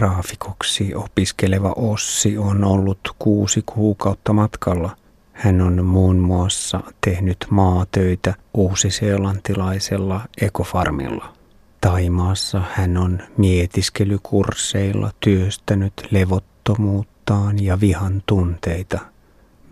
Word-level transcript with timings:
Graafikoksi 0.00 0.94
opiskeleva 0.94 1.72
Ossi 1.76 2.38
on 2.38 2.64
ollut 2.64 2.98
kuusi 3.18 3.62
kuukautta 3.66 4.32
matkalla. 4.32 4.96
Hän 5.32 5.60
on 5.60 5.84
muun 5.84 6.16
muassa 6.16 6.80
tehnyt 7.00 7.46
maatöitä 7.50 8.34
uusiseelantilaisella 8.54 10.20
ekofarmilla. 10.40 11.32
Taimaassa 11.80 12.62
hän 12.72 12.96
on 12.96 13.18
mietiskelykursseilla 13.36 15.10
työstänyt 15.20 15.92
levottomuuttaan 16.10 17.64
ja 17.64 17.80
vihan 17.80 18.22
tunteita. 18.26 18.98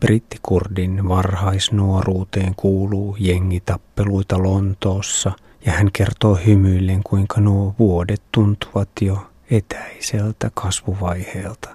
Brittikurdin 0.00 1.08
varhaisnuoruuteen 1.08 2.54
kuuluu 2.54 3.16
jengitappeluita 3.18 4.42
Lontoossa 4.42 5.32
ja 5.66 5.72
hän 5.72 5.92
kertoo 5.92 6.38
hymyillen 6.46 7.02
kuinka 7.02 7.40
nuo 7.40 7.74
vuodet 7.78 8.22
tuntuvat 8.32 8.88
jo 9.00 9.27
etäiseltä 9.50 10.50
kasvuvaiheelta. 10.54 11.68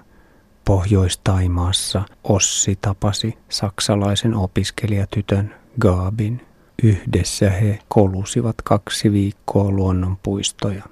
Pohjois-Taimaassa 0.64 2.02
Ossi 2.24 2.78
tapasi 2.80 3.38
saksalaisen 3.48 4.34
opiskelijatytön 4.34 5.54
Gaabin. 5.80 6.46
Yhdessä 6.82 7.50
he 7.50 7.78
kolusivat 7.88 8.56
kaksi 8.64 9.12
viikkoa 9.12 9.70
luonnonpuistoja. 9.70 10.82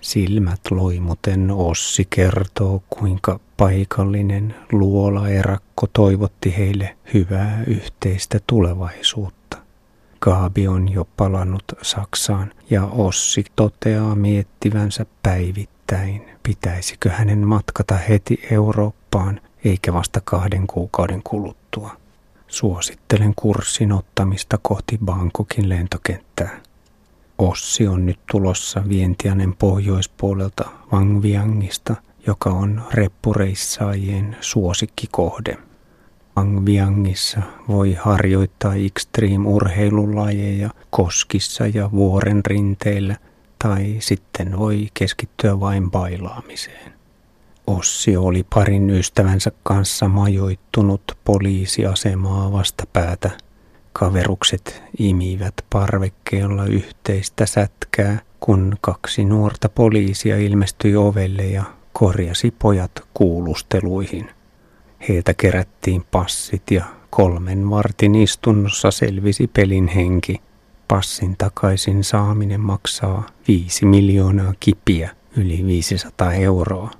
Silmät 0.00 0.60
loimuten 0.70 1.50
Ossi 1.50 2.06
kertoo, 2.10 2.82
kuinka 2.90 3.40
paikallinen 3.56 4.54
luolaerakko 4.72 5.86
toivotti 5.92 6.56
heille 6.56 6.96
hyvää 7.14 7.64
yhteistä 7.66 8.40
tulevaisuutta. 8.46 9.56
Gaabi 10.20 10.68
on 10.68 10.92
jo 10.92 11.06
palannut 11.16 11.64
Saksaan 11.82 12.52
ja 12.70 12.84
Ossi 12.84 13.44
toteaa 13.56 14.14
miettivänsä 14.14 15.06
päivittäin, 15.22 15.79
pitäisikö 16.42 17.10
hänen 17.10 17.46
matkata 17.46 17.94
heti 17.94 18.40
Eurooppaan 18.50 19.40
eikä 19.64 19.92
vasta 19.92 20.20
kahden 20.24 20.66
kuukauden 20.66 21.22
kuluttua. 21.22 21.96
Suosittelen 22.48 23.32
kurssin 23.36 23.92
ottamista 23.92 24.58
kohti 24.62 24.98
Bangkokin 25.04 25.68
lentokenttää. 25.68 26.60
Ossi 27.38 27.86
on 27.86 28.06
nyt 28.06 28.20
tulossa 28.30 28.82
Vientianen 28.88 29.56
pohjoispuolelta 29.56 30.70
Vangviangista, 30.92 31.96
joka 32.26 32.50
on 32.50 32.82
reppureissaajien 32.92 34.36
suosikkikohde. 34.40 35.56
Vangviangissa 36.36 37.40
voi 37.68 37.94
harjoittaa 37.94 38.74
extreme-urheilulajeja 38.74 40.70
koskissa 40.90 41.66
ja 41.66 41.90
vuoren 41.90 42.44
rinteillä 42.46 43.16
tai 43.62 43.96
sitten 43.98 44.58
voi 44.58 44.88
keskittyä 44.94 45.60
vain 45.60 45.90
bailaamiseen. 45.90 46.92
Ossi 47.66 48.16
oli 48.16 48.46
parin 48.54 48.90
ystävänsä 48.90 49.50
kanssa 49.62 50.08
majoittunut 50.08 51.02
poliisiasemaa 51.24 52.52
vastapäätä. 52.52 53.30
Kaverukset 53.92 54.82
imivät 54.98 55.54
parvekkeella 55.72 56.64
yhteistä 56.64 57.46
sätkää, 57.46 58.18
kun 58.40 58.76
kaksi 58.80 59.24
nuorta 59.24 59.68
poliisia 59.68 60.36
ilmestyi 60.36 60.96
ovelle 60.96 61.46
ja 61.46 61.64
korjasi 61.92 62.54
pojat 62.58 62.92
kuulusteluihin. 63.14 64.30
Heiltä 65.08 65.34
kerättiin 65.34 66.04
passit 66.10 66.62
ja 66.70 66.84
kolmen 67.10 67.70
vartin 67.70 68.14
istunnossa 68.14 68.90
selvisi 68.90 69.46
pelin 69.46 69.88
henki. 69.88 70.40
Passin 70.90 71.36
takaisin 71.38 72.04
saaminen 72.04 72.60
maksaa 72.60 73.26
viisi 73.48 73.86
miljoonaa 73.86 74.54
kipiä, 74.60 75.10
yli 75.36 75.66
500 75.66 76.32
euroa. 76.32 76.90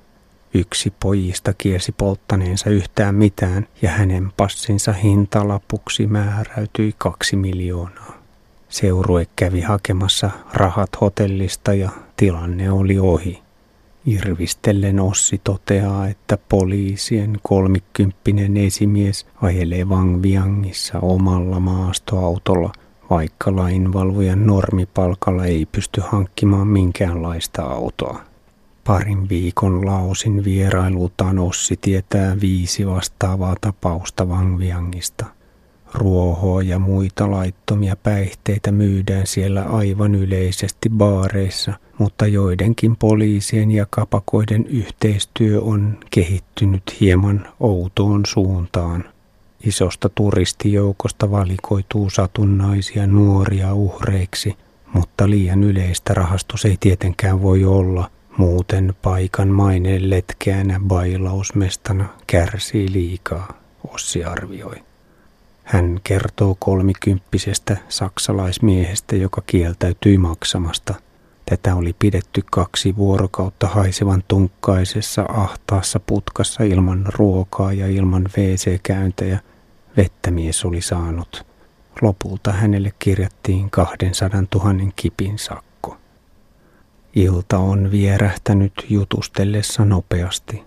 Yksi 0.53 0.93
pojista 0.99 1.53
kiesi 1.57 1.91
polttaneensa 1.91 2.69
yhtään 2.69 3.15
mitään 3.15 3.67
ja 3.81 3.89
hänen 3.89 4.31
passinsa 4.37 4.93
hintalapuksi 4.93 6.07
määräytyi 6.07 6.95
kaksi 6.97 7.35
miljoonaa. 7.35 8.17
Seurue 8.69 9.27
kävi 9.35 9.61
hakemassa 9.61 10.29
rahat 10.53 10.89
hotellista 11.01 11.73
ja 11.73 11.89
tilanne 12.17 12.71
oli 12.71 12.99
ohi. 12.99 13.41
Irvistellen 14.05 14.99
Ossi 14.99 15.41
toteaa, 15.43 16.07
että 16.07 16.37
poliisien 16.49 17.39
kolmikymppinen 17.43 18.57
esimies 18.57 19.27
ajelee 19.41 19.89
Vangviangissa 19.89 20.99
omalla 20.99 21.59
maastoautolla, 21.59 22.73
vaikka 23.11 23.55
lainvalvojan 23.55 24.47
normipalkalla 24.47 25.45
ei 25.45 25.65
pysty 25.65 26.01
hankkimaan 26.05 26.67
minkäänlaista 26.67 27.61
autoa. 27.63 28.19
Parin 28.83 29.29
viikon 29.29 29.85
lausin 29.85 30.43
vierailutaan 30.43 31.39
Ossi 31.39 31.77
tietää 31.81 32.41
viisi 32.41 32.87
vastaavaa 32.87 33.55
tapausta 33.61 34.29
Vangviangista. 34.29 35.25
Ruohoa 35.93 36.63
ja 36.63 36.79
muita 36.79 37.31
laittomia 37.31 37.95
päihteitä 37.95 38.71
myydään 38.71 39.27
siellä 39.27 39.63
aivan 39.63 40.15
yleisesti 40.15 40.89
baareissa, 40.89 41.73
mutta 41.97 42.27
joidenkin 42.27 42.95
poliisien 42.95 43.71
ja 43.71 43.85
kapakoiden 43.89 44.65
yhteistyö 44.67 45.61
on 45.61 45.97
kehittynyt 46.11 46.83
hieman 46.99 47.47
outoon 47.59 48.25
suuntaan. 48.25 49.10
Isosta 49.65 50.09
turistijoukosta 50.09 51.31
valikoituu 51.31 52.09
satunnaisia 52.09 53.07
nuoria 53.07 53.73
uhreiksi, 53.73 54.57
mutta 54.93 55.29
liian 55.29 55.63
yleistä 55.63 56.13
rahastus 56.13 56.65
ei 56.65 56.77
tietenkään 56.79 57.41
voi 57.41 57.65
olla– 57.65 58.09
Muuten 58.37 58.93
paikan 59.01 59.47
maine 59.47 60.09
letkeänä 60.09 60.79
bailausmestana 60.87 62.05
kärsii 62.27 62.91
liikaa, 62.91 63.53
Ossi 63.93 64.23
arvioi. 64.23 64.75
Hän 65.63 65.99
kertoo 66.03 66.55
kolmikymppisestä 66.59 67.77
saksalaismiehestä, 67.89 69.15
joka 69.15 69.41
kieltäytyi 69.47 70.17
maksamasta. 70.17 70.93
Tätä 71.45 71.75
oli 71.75 71.95
pidetty 71.99 72.43
kaksi 72.51 72.95
vuorokautta 72.95 73.67
haisevan 73.67 74.23
tunkkaisessa 74.27 75.25
ahtaassa 75.29 75.99
putkassa 75.99 76.63
ilman 76.63 77.05
ruokaa 77.07 77.73
ja 77.73 77.87
ilman 77.87 78.23
WC-käyntejä. 78.37 79.39
Vettä 79.97 80.31
mies 80.31 80.65
oli 80.65 80.81
saanut. 80.81 81.45
Lopulta 82.01 82.51
hänelle 82.51 82.93
kirjattiin 82.99 83.69
200 83.69 84.43
000 84.55 84.91
kipin 84.95 85.39
sakko. 85.39 85.97
Ilta 87.15 87.57
on 87.57 87.91
vierähtänyt 87.91 88.73
jutustellessa 88.89 89.85
nopeasti. 89.85 90.63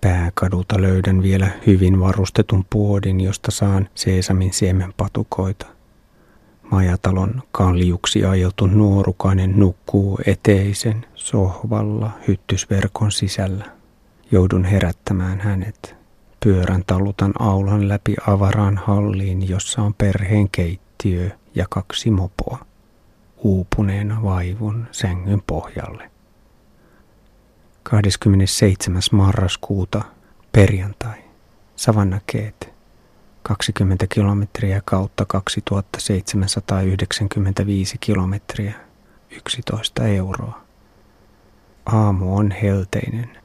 Pääkadulta 0.00 0.82
löydän 0.82 1.22
vielä 1.22 1.50
hyvin 1.66 2.00
varustetun 2.00 2.64
puodin, 2.70 3.20
josta 3.20 3.50
saan 3.50 3.88
seesamin 3.94 4.52
siemenpatukoita. 4.52 5.66
Majatalon 6.70 7.42
kaljuksi 7.52 8.24
ajeltu 8.24 8.66
nuorukainen 8.66 9.58
nukkuu 9.58 10.18
eteisen 10.26 11.06
sohvalla 11.14 12.10
hyttysverkon 12.28 13.12
sisällä. 13.12 13.64
Joudun 14.30 14.64
herättämään 14.64 15.40
hänet. 15.40 15.97
Pyörän 16.44 16.84
talutan 16.86 17.32
aulan 17.38 17.88
läpi 17.88 18.16
avaraan 18.26 18.76
halliin, 18.76 19.48
jossa 19.48 19.82
on 19.82 19.94
perheen 19.94 20.50
keittiö 20.50 21.30
ja 21.54 21.66
kaksi 21.70 22.10
mopoa 22.10 22.58
uupuneena 23.36 24.22
vaivun 24.22 24.86
sängyn 24.92 25.42
pohjalle. 25.46 26.10
27. 27.82 29.02
marraskuuta 29.12 30.02
perjantai. 30.52 31.18
Savannakeet. 31.76 32.72
20 33.42 34.06
kilometriä 34.06 34.82
kautta 34.84 35.24
2795 35.24 37.96
kilometriä. 38.00 38.74
11 39.30 40.06
euroa. 40.06 40.60
Aamu 41.86 42.36
on 42.36 42.50
helteinen. 42.50 43.38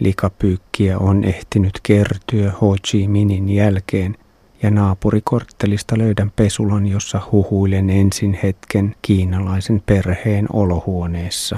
Likapyykkiä 0.00 0.98
on 0.98 1.24
ehtinyt 1.24 1.80
kertyä 1.82 2.52
Ho 2.60 2.76
Chi 2.86 3.08
Minin 3.08 3.48
jälkeen– 3.48 4.16
ja 4.62 4.70
naapurikorttelista 4.70 5.98
löydän 5.98 6.30
pesulan, 6.36 6.86
jossa 6.86 7.20
huhuilen 7.32 7.90
ensin 7.90 8.38
hetken 8.42 8.94
kiinalaisen 9.02 9.82
perheen 9.86 10.46
olohuoneessa. 10.52 11.56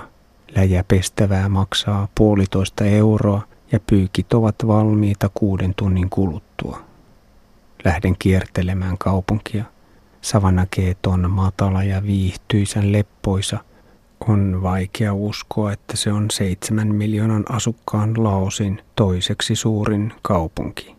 Läjäpestävää 0.56 1.48
maksaa 1.48 2.08
puolitoista 2.14 2.84
euroa 2.84 3.42
ja 3.72 3.80
pyykit 3.80 4.32
ovat 4.34 4.54
valmiita 4.66 5.30
kuuden 5.34 5.74
tunnin 5.74 6.10
kuluttua. 6.10 6.80
Lähden 7.84 8.16
kiertelemään 8.18 8.98
kaupunkia. 8.98 9.64
Savanakeet 10.20 11.06
on 11.06 11.30
matala 11.30 11.84
ja 11.84 12.02
viihtyisän 12.02 12.92
leppoisa. 12.92 13.58
On 14.28 14.62
vaikea 14.62 15.14
uskoa, 15.14 15.72
että 15.72 15.96
se 15.96 16.12
on 16.12 16.30
seitsemän 16.30 16.94
miljoonan 16.94 17.44
asukkaan 17.48 18.24
Laosin 18.24 18.82
toiseksi 18.96 19.56
suurin 19.56 20.12
kaupunki 20.22 20.96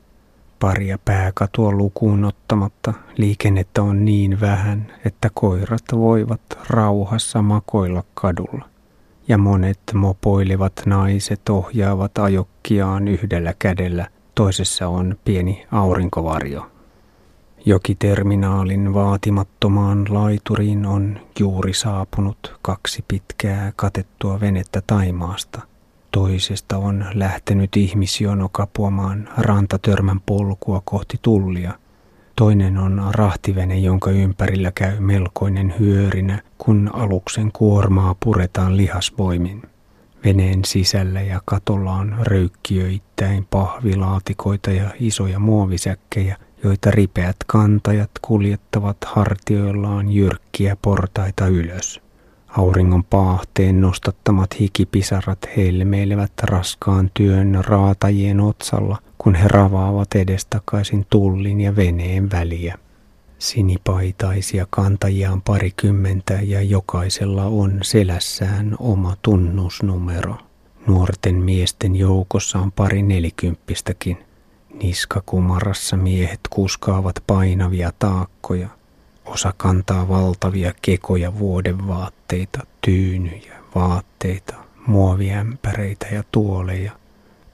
paria 0.64 0.98
pääkatua 1.06 1.72
lukuun 1.72 2.26
ottamatta 2.26 2.94
liikennettä 3.18 3.84
on 3.84 4.06
niin 4.06 4.42
vähän, 4.42 4.94
että 5.06 5.30
koirat 5.34 5.84
voivat 5.94 6.42
rauhassa 6.70 7.42
makoilla 7.42 8.04
kadulla. 8.14 8.66
ja 9.28 9.38
monet 9.38 9.80
mopoilevat 9.94 10.74
naiset 10.86 11.50
ohjaavat 11.50 12.18
ajokkiaan 12.18 13.08
yhdellä 13.08 13.54
kädellä, 13.60 14.08
toisessa 14.36 14.88
on 14.88 15.16
pieni 15.26 15.66
aurinkovarjo. 15.72 16.73
Jokiterminaalin 17.66 18.94
vaatimattomaan 18.94 20.06
laituriin 20.10 20.86
on 20.86 21.20
juuri 21.40 21.74
saapunut 21.74 22.60
kaksi 22.62 23.06
pitkää 23.08 23.74
katettua 23.76 24.40
venettä 24.40 24.82
Taimaasta. 24.88 25.62
Toisesta 26.12 26.78
on 26.78 27.06
lähtenyt 27.14 27.78
ihmisjono 27.78 28.50
kapuamaan 28.52 29.30
rantatörmän 29.38 30.22
polkua 30.22 30.82
kohti 30.86 31.18
tullia. 31.22 31.74
Toinen 32.36 32.78
on 32.78 33.02
rahtivene, 33.12 33.78
jonka 33.80 34.12
ympärillä 34.12 34.72
käy 34.76 35.00
melkoinen 35.00 35.74
hyörinä, 35.80 36.42
kun 36.58 36.90
aluksen 36.94 37.52
kuormaa 37.52 38.16
puretaan 38.24 38.78
lihasvoimin. 38.78 39.62
Veneen 40.26 40.66
sisällä 40.66 41.22
ja 41.22 41.42
katolla 41.46 41.94
on 41.94 42.16
röykkiöittäin 42.20 43.48
pahvilaatikoita 43.50 44.72
ja 44.72 44.90
isoja 45.00 45.40
muovisäkkejä, 45.40 46.38
joita 46.64 46.92
ripeät 46.92 47.36
kantajat 47.48 48.12
kuljettavat 48.22 48.98
hartioillaan 49.06 50.10
jyrkkiä 50.12 50.78
portaita 50.82 51.48
ylös. 51.48 52.02
Auringon 52.48 53.04
paahteen 53.04 53.82
nostattamat 53.82 54.60
hikipisarat 54.60 55.40
helmeilevät 55.58 56.32
raskaan 56.44 57.12
työn 57.14 57.60
raatajien 57.66 58.40
otsalla, 58.40 58.98
kun 59.18 59.36
he 59.36 59.48
ravaavat 59.48 60.16
edestakaisin 60.16 61.06
tullin 61.10 61.62
ja 61.62 61.76
veneen 61.76 62.32
väliä. 62.32 62.78
Sinipaitaisia 63.40 64.68
kantajia 64.70 65.32
on 65.32 65.42
parikymmentä 65.42 66.34
ja 66.44 66.62
jokaisella 66.62 67.46
on 67.46 67.80
selässään 67.82 68.76
oma 68.80 69.16
tunnusnumero. 69.22 70.36
Nuorten 70.88 71.36
miesten 71.36 71.96
joukossa 71.96 72.60
on 72.60 72.72
pari 72.72 73.02
nelikymppistäkin– 73.02 74.18
Niskakumarassa 74.74 75.98
miehet 75.98 76.40
kuskaavat 76.50 77.16
painavia 77.28 77.92
taakkoja. 78.00 78.68
Osa 79.26 79.54
kantaa 79.58 80.08
valtavia 80.08 80.74
kekoja 80.82 81.40
vuodenvaatteita, 81.40 82.60
tyynyjä, 82.82 83.54
vaatteita, 83.76 84.54
muoviämpäreitä 84.88 86.08
ja 86.12 86.24
tuoleja. 86.32 86.92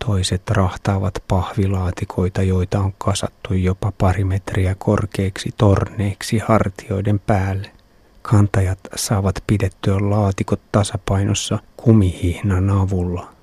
Toiset 0.06 0.50
rahtaavat 0.50 1.14
pahvilaatikoita, 1.28 2.44
joita 2.44 2.80
on 2.80 2.94
kasattu 2.98 3.54
jopa 3.54 3.92
pari 3.98 4.24
metriä 4.24 4.76
korkeiksi 4.76 5.50
torneiksi 5.58 6.38
hartioiden 6.38 7.20
päälle. 7.20 7.72
Kantajat 8.22 8.80
saavat 8.96 9.44
pidettyä 9.48 9.98
laatikot 10.00 10.62
tasapainossa 10.72 11.60
kumihihnan 11.78 12.70
avulla– 12.70 13.28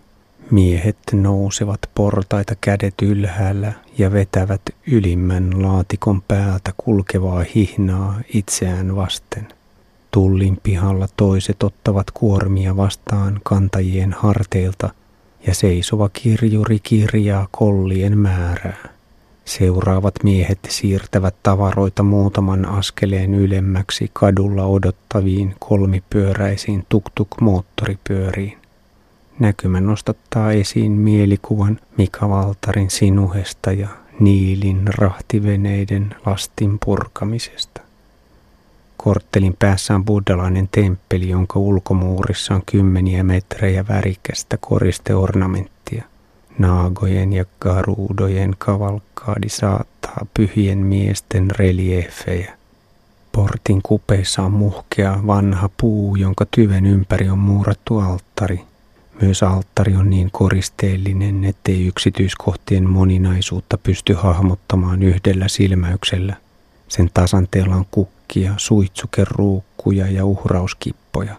Miehet 0.50 0.98
nousevat 1.12 1.80
portaita 1.94 2.54
kädet 2.60 2.94
ylhäällä 3.02 3.72
ja 3.98 4.12
vetävät 4.12 4.62
ylimmän 4.86 5.62
laatikon 5.62 6.22
päältä 6.22 6.72
kulkevaa 6.76 7.44
hihnaa 7.54 8.20
itseään 8.34 8.96
vasten. 8.96 9.48
Tullin 10.10 10.58
pihalla 10.62 11.08
toiset 11.16 11.62
ottavat 11.62 12.10
kuormia 12.10 12.76
vastaan 12.76 13.40
kantajien 13.44 14.12
harteilta 14.12 14.90
ja 15.46 15.54
seisova 15.54 16.08
kirjuri 16.08 16.78
kirjaa 16.82 17.48
kollien 17.50 18.18
määrää. 18.18 18.88
Seuraavat 19.44 20.14
miehet 20.22 20.58
siirtävät 20.68 21.34
tavaroita 21.42 22.02
muutaman 22.02 22.66
askeleen 22.66 23.34
ylemmäksi 23.34 24.10
kadulla 24.12 24.64
odottaviin 24.64 25.54
kolmipyöräisiin 25.58 26.86
tuk-tuk-moottoripyöriin. 26.88 28.65
Näkymä 29.38 29.80
nostattaa 29.80 30.52
esiin 30.52 30.92
mielikuvan 30.92 31.80
Mika 31.96 32.28
Valtarin 32.28 32.90
sinuhesta 32.90 33.72
ja 33.72 33.88
Niilin 34.20 34.82
rahtiveneiden 34.86 36.14
lastin 36.26 36.78
purkamisesta. 36.84 37.80
Korttelin 38.96 39.56
päässä 39.58 39.94
on 39.94 40.04
buddhalainen 40.04 40.68
temppeli, 40.70 41.28
jonka 41.28 41.58
ulkomuurissa 41.58 42.54
on 42.54 42.62
kymmeniä 42.66 43.24
metrejä 43.24 43.88
värikästä 43.88 44.56
koristeornamenttia. 44.60 46.04
Naagojen 46.58 47.32
ja 47.32 47.44
garuudojen 47.60 48.54
kavalkaadi 48.58 49.48
saattaa 49.48 50.26
pyhien 50.34 50.78
miesten 50.78 51.50
reliefejä. 51.50 52.52
Portin 53.32 53.80
kupeissa 53.82 54.42
on 54.42 54.52
muhkea 54.52 55.18
vanha 55.26 55.70
puu, 55.76 56.16
jonka 56.16 56.46
tyven 56.50 56.86
ympäri 56.86 57.28
on 57.28 57.38
muurattu 57.38 57.98
alttari– 57.98 58.60
myös 59.20 59.42
alttari 59.42 59.96
on 59.96 60.10
niin 60.10 60.30
koristeellinen, 60.32 61.44
ettei 61.44 61.86
yksityiskohtien 61.86 62.90
moninaisuutta 62.90 63.78
pysty 63.78 64.14
hahmottamaan 64.14 65.02
yhdellä 65.02 65.48
silmäyksellä. 65.48 66.36
Sen 66.88 67.10
tasanteella 67.14 67.76
on 67.76 67.86
kukkia, 67.90 68.54
suitsukeruukkuja 68.56 70.10
ja 70.10 70.24
uhrauskippoja. 70.24 71.36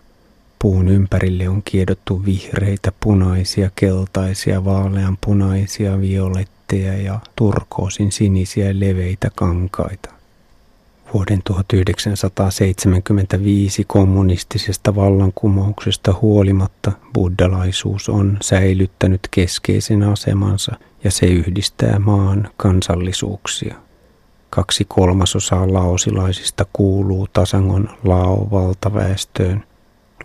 Puun 0.59 0.87
ympärille 0.87 1.49
on 1.49 1.63
kiedottu 1.65 2.25
vihreitä, 2.25 2.91
punaisia, 2.99 3.69
keltaisia, 3.75 4.65
vaaleanpunaisia, 4.65 6.01
violetteja 6.01 6.97
ja 6.97 7.19
turkoosin 7.35 8.11
sinisiä 8.11 8.79
leveitä 8.79 9.29
kankaita. 9.35 10.16
Vuoden 11.13 11.41
1975 11.43 13.83
kommunistisesta 13.87 14.95
vallankumouksesta 14.95 16.15
huolimatta 16.21 16.91
buddhalaisuus 17.13 18.09
on 18.09 18.37
säilyttänyt 18.41 19.27
keskeisen 19.31 20.03
asemansa 20.03 20.75
ja 21.03 21.11
se 21.11 21.25
yhdistää 21.25 21.99
maan 21.99 22.49
kansallisuuksia. 22.57 23.75
Kaksi 24.49 24.85
kolmasosaa 24.85 25.73
laosilaisista 25.73 26.65
kuuluu 26.73 27.27
Tasangon 27.33 27.89
lao-valtaväestöön. 28.03 29.63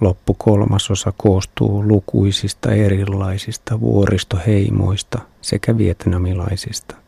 Loppu 0.00 0.34
kolmasosa 0.34 1.12
koostuu 1.16 1.88
lukuisista 1.88 2.72
erilaisista 2.72 3.80
vuoristoheimoista 3.80 5.18
sekä 5.40 5.78
vietnamilaisista 5.78 7.01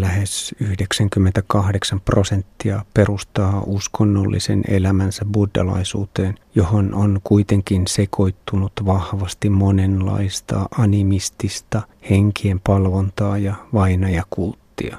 lähes 0.00 0.54
98 0.60 2.00
prosenttia 2.00 2.84
perustaa 2.94 3.62
uskonnollisen 3.66 4.62
elämänsä 4.68 5.24
buddhalaisuuteen, 5.24 6.34
johon 6.54 6.94
on 6.94 7.20
kuitenkin 7.24 7.86
sekoittunut 7.86 8.72
vahvasti 8.86 9.50
monenlaista 9.50 10.68
animistista 10.78 11.82
henkien 12.10 12.60
palvontaa 12.60 13.38
ja 13.38 13.54
vainajakulttia. 13.74 14.96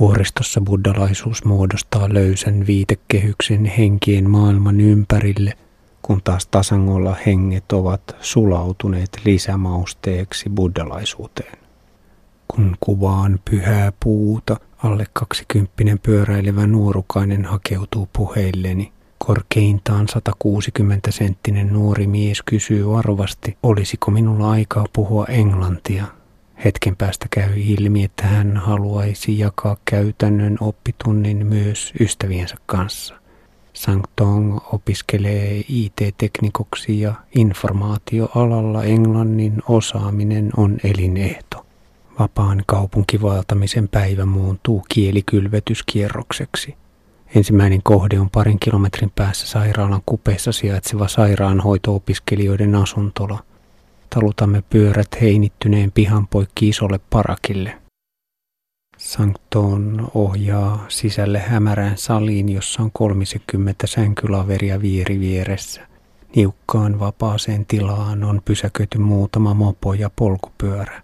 Vuoristossa 0.00 0.60
buddhalaisuus 0.60 1.44
muodostaa 1.44 2.14
löysän 2.14 2.66
viitekehyksen 2.66 3.64
henkien 3.64 4.30
maailman 4.30 4.80
ympärille, 4.80 5.52
kun 6.02 6.20
taas 6.24 6.46
tasangolla 6.46 7.16
henget 7.26 7.72
ovat 7.72 8.16
sulautuneet 8.20 9.10
lisämausteeksi 9.24 10.50
buddhalaisuuteen 10.50 11.59
kun 12.54 12.76
kuvaan 12.80 13.40
pyhää 13.50 13.92
puuta, 14.04 14.56
alle 14.84 15.06
kaksikymppinen 15.12 15.98
pyöräilevä 15.98 16.66
nuorukainen 16.66 17.44
hakeutuu 17.44 18.08
puheilleni. 18.12 18.92
Korkeintaan 19.18 20.08
160 20.08 21.10
senttinen 21.10 21.72
nuori 21.72 22.06
mies 22.06 22.42
kysyy 22.42 22.88
varovasti, 22.88 23.56
olisiko 23.62 24.10
minulla 24.10 24.50
aikaa 24.50 24.84
puhua 24.92 25.26
englantia. 25.26 26.04
Hetken 26.64 26.96
päästä 26.96 27.26
käy 27.30 27.52
ilmi, 27.56 28.04
että 28.04 28.26
hän 28.26 28.56
haluaisi 28.56 29.38
jakaa 29.38 29.76
käytännön 29.84 30.56
oppitunnin 30.60 31.46
myös 31.46 31.92
ystäviensä 32.00 32.56
kanssa. 32.66 33.14
Tong 34.16 34.58
opiskelee 34.72 35.64
IT-teknikoksi 35.68 37.00
ja 37.00 37.14
informaatioalalla 37.34 38.84
englannin 38.84 39.62
osaaminen 39.68 40.50
on 40.56 40.78
elinehto. 40.84 41.69
Vapaan 42.18 42.62
kaupunkivaltamisen 42.66 43.88
päivä 43.88 44.26
muuntuu 44.26 44.84
kielikylvetyskierrokseksi. 44.88 46.76
Ensimmäinen 47.34 47.82
kohde 47.82 48.20
on 48.20 48.30
parin 48.30 48.60
kilometrin 48.60 49.12
päässä 49.14 49.46
sairaalan 49.46 50.02
kupeessa 50.06 50.52
sijaitseva 50.52 51.08
sairaanhoito-opiskelijoiden 51.08 52.74
asuntola. 52.74 53.44
Talutamme 54.14 54.62
pyörät 54.70 55.08
heinittyneen 55.20 55.92
pihan 55.92 56.26
poikki 56.26 56.68
isolle 56.68 57.00
parakille. 57.10 57.76
Sanktoon 58.96 60.10
ohjaa 60.14 60.84
sisälle 60.88 61.38
hämärään 61.38 61.98
saliin, 61.98 62.48
jossa 62.48 62.82
on 62.82 62.90
30 62.92 63.86
sänkylaveria 63.86 64.82
vieri 64.82 65.20
vieressä. 65.20 65.86
Niukkaan 66.36 67.00
vapaaseen 67.00 67.66
tilaan 67.66 68.24
on 68.24 68.42
pysäköity 68.44 68.98
muutama 68.98 69.54
mopo 69.54 69.94
ja 69.94 70.10
polkupyörä. 70.16 71.02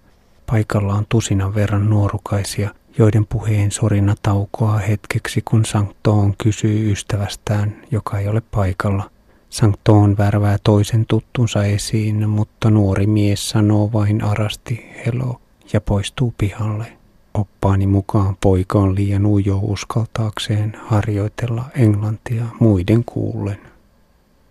Paikalla 0.50 0.94
on 0.94 1.06
tusinan 1.08 1.54
verran 1.54 1.90
nuorukaisia, 1.90 2.70
joiden 2.98 3.26
puheen 3.26 3.70
sorina 3.70 4.14
taukoaa 4.22 4.78
hetkeksi, 4.78 5.42
kun 5.44 5.64
Sanktoon 5.64 6.34
kysyy 6.38 6.92
ystävästään, 6.92 7.76
joka 7.90 8.18
ei 8.18 8.28
ole 8.28 8.42
paikalla. 8.50 9.10
Sanktoon 9.50 10.18
värvää 10.18 10.56
toisen 10.64 11.06
tuttunsa 11.08 11.64
esiin, 11.64 12.28
mutta 12.28 12.70
nuori 12.70 13.06
mies 13.06 13.50
sanoo 13.50 13.92
vain 13.92 14.24
arasti 14.24 14.86
hello 15.06 15.40
ja 15.72 15.80
poistuu 15.80 16.34
pihalle. 16.38 16.86
Oppaani 17.34 17.86
mukaan 17.86 18.36
poika 18.40 18.78
on 18.78 18.94
liian 18.94 19.26
ujo 19.26 19.58
uskaltaakseen 19.62 20.76
harjoitella 20.84 21.64
englantia 21.74 22.44
muiden 22.60 23.04
kuullen. 23.04 23.58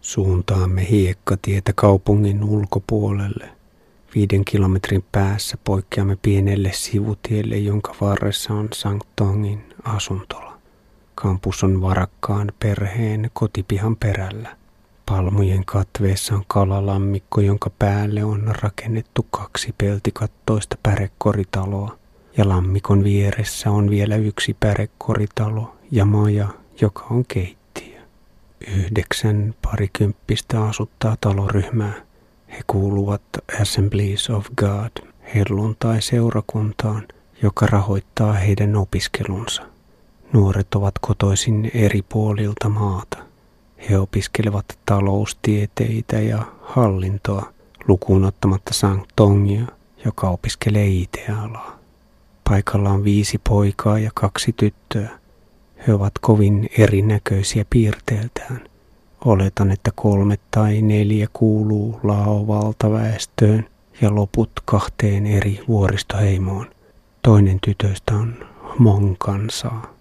Suuntaamme 0.02 0.90
hiekkatietä 0.90 1.74
kaupungin 1.76 2.44
ulkopuolelle. 2.44 3.55
Viiden 4.16 4.46
kilometrin 4.46 5.06
päässä 5.12 5.58
poikkeamme 5.64 6.18
pienelle 6.22 6.72
sivutielle, 6.74 7.58
jonka 7.58 7.96
varressa 8.02 8.54
on 8.54 8.68
Sanktongin 8.74 9.74
asuntola. 9.84 10.58
Kampus 11.16 11.64
on 11.64 11.82
varakkaan 11.82 12.52
perheen 12.60 13.32
kotipihan 13.34 13.96
perällä. 13.96 14.58
Palmujen 15.06 15.66
katveessa 15.66 16.36
on 16.36 16.44
kalalammikko, 16.48 17.42
jonka 17.42 17.70
päälle 17.70 18.24
on 18.24 18.56
rakennettu 18.62 19.24
kaksi 19.24 19.76
peltikattoista 19.78 20.78
pärekoritaloa. 20.84 21.98
Ja 22.38 22.50
lammikon 22.50 23.04
vieressä 23.04 23.72
on 23.72 23.90
vielä 23.90 24.16
yksi 24.16 24.58
pärekoritalo 24.60 25.76
ja 25.92 26.06
maja, 26.06 26.48
joka 26.82 27.06
on 27.10 27.26
keittiö. 27.28 28.00
Yhdeksän 28.68 29.56
parikymppistä 29.62 30.64
asuttaa 30.64 31.18
taloryhmää. 31.22 32.05
He 32.56 32.62
kuuluvat 32.68 33.22
Assemblies 33.62 34.30
of 34.30 34.48
God, 34.58 35.08
helluntai-seurakuntaan, 35.36 37.04
joka 37.44 37.66
rahoittaa 37.66 38.34
heidän 38.34 38.76
opiskelunsa. 38.76 39.64
Nuoret 40.34 40.76
ovat 40.76 40.94
kotoisin 41.02 41.72
eri 41.74 42.02
puolilta 42.02 42.70
maata. 42.70 43.18
He 43.90 43.98
opiskelevat 43.98 44.66
taloustieteitä 44.86 46.20
ja 46.20 46.46
hallintoa, 46.62 47.54
lukuun 47.88 48.24
ottamatta 48.26 48.74
Sang 48.74 49.04
Tongia, 49.16 49.66
joka 50.06 50.30
opiskelee 50.30 50.88
IT-alaa. 50.88 51.80
Paikalla 52.50 52.90
on 52.90 53.04
viisi 53.04 53.38
poikaa 53.50 54.00
ja 54.00 54.12
kaksi 54.14 54.54
tyttöä. 54.58 55.10
He 55.88 55.94
ovat 55.94 56.14
kovin 56.22 56.70
erinäköisiä 56.78 57.66
piirteeltään. 57.70 58.75
Oletan, 59.26 59.72
että 59.72 59.92
kolme 59.96 60.40
tai 60.52 60.82
neljä 60.82 61.28
kuuluu 61.34 62.00
Lao-valtaväestöön 62.04 63.66
ja 64.02 64.16
loput 64.16 64.52
kahteen 64.66 65.26
eri 65.26 65.60
vuoristoheimoon. 65.68 66.68
Toinen 67.22 67.60
tytöistä 67.60 68.16
on 68.16 68.36
Monkansaa. 68.80 69.94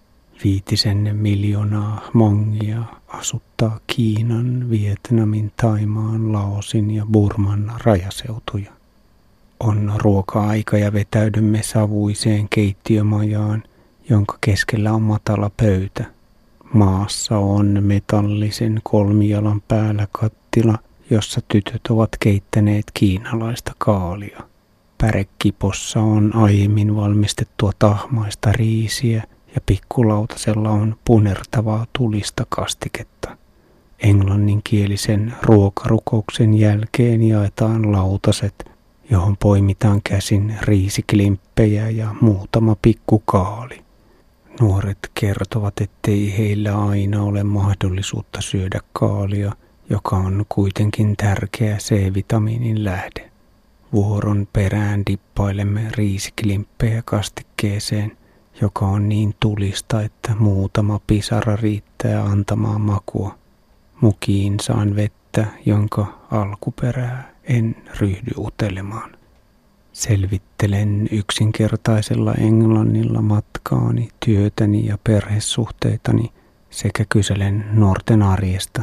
Viitisen 0.43 1.15
miljoonaa 1.15 2.01
mongia 2.13 2.83
asuttaa 3.07 3.79
Kiinan, 3.87 4.69
Vietnamin, 4.69 5.51
Taimaan, 5.61 6.33
Laosin 6.33 6.91
ja 6.91 7.05
Burman 7.11 7.71
rajaseutuja. 7.83 8.71
On 9.59 9.93
ruoka-aika 9.97 10.77
ja 10.77 10.93
vetäydymme 10.93 11.63
savuiseen 11.63 12.49
keittiömajaan, 12.49 13.63
jonka 14.09 14.37
keskellä 14.41 14.93
on 14.93 15.01
matala 15.01 15.51
pöytä. 15.57 16.14
Maassa 16.73 17.37
on 17.37 17.77
metallisen 17.81 18.81
kolmijalan 18.83 19.61
päällä 19.61 20.07
kattila, 20.11 20.77
jossa 21.09 21.41
tytöt 21.47 21.81
ovat 21.89 22.09
keittäneet 22.19 22.85
kiinalaista 22.93 23.71
kaalia. 23.77 24.39
Pärekipossa 24.97 25.99
on 25.99 26.35
aiemmin 26.35 26.95
valmistettua 26.95 27.71
tahmaista 27.79 28.51
riisiä– 28.51 29.23
ja 29.55 29.61
pikkulautasella 29.65 30.69
on 30.69 30.95
punertavaa 31.05 31.85
tulista 31.97 32.45
kastiketta. 32.49 33.37
Englanninkielisen 33.99 35.33
ruokarukouksen 35.41 36.53
jälkeen 36.53 37.23
jaetaan 37.23 37.91
lautaset, 37.91 38.71
johon 39.09 39.37
poimitaan 39.37 40.01
käsin 40.03 40.55
riisiklimppejä 40.61 41.89
ja 41.89 42.15
muutama 42.21 42.75
pikkukaali. 42.81 43.84
Nuoret 44.61 45.11
kertovat, 45.13 45.73
ettei 45.81 46.37
heillä 46.37 46.87
aina 46.87 47.23
ole 47.23 47.43
mahdollisuutta 47.43 48.41
syödä 48.41 48.79
kaalia, 48.93 49.51
joka 49.89 50.15
on 50.15 50.45
kuitenkin 50.49 51.17
tärkeä 51.17 51.77
C-vitamiinin 51.77 52.83
lähde. 52.83 53.31
Vuoron 53.93 54.47
perään 54.53 55.03
dippailemme 55.05 55.87
riisiklimppejä 55.97 57.01
kastikkeeseen– 57.05 58.17
joka 58.61 58.85
on 58.85 59.09
niin 59.09 59.35
tulista, 59.39 60.01
että 60.01 60.35
muutama 60.39 60.99
pisara 61.07 61.55
riittää 61.55 62.23
antamaan 62.23 62.81
makua. 62.81 63.35
Mukiin 64.01 64.59
saan 64.59 64.95
vettä, 64.95 65.45
jonka 65.65 66.19
alkuperää 66.31 67.31
en 67.43 67.75
ryhdy 67.99 68.31
utelemaan. 68.37 69.17
Selvittelen 69.95 71.07
yksinkertaisella 71.11 72.33
englannilla 72.33 73.21
matkaani, 73.21 74.09
työtäni 74.25 74.85
ja 74.85 74.97
perhesuhteitani 75.03 76.31
sekä 76.69 77.05
kyselen 77.09 77.65
nuorten 77.73 78.21
arjesta. 78.21 78.81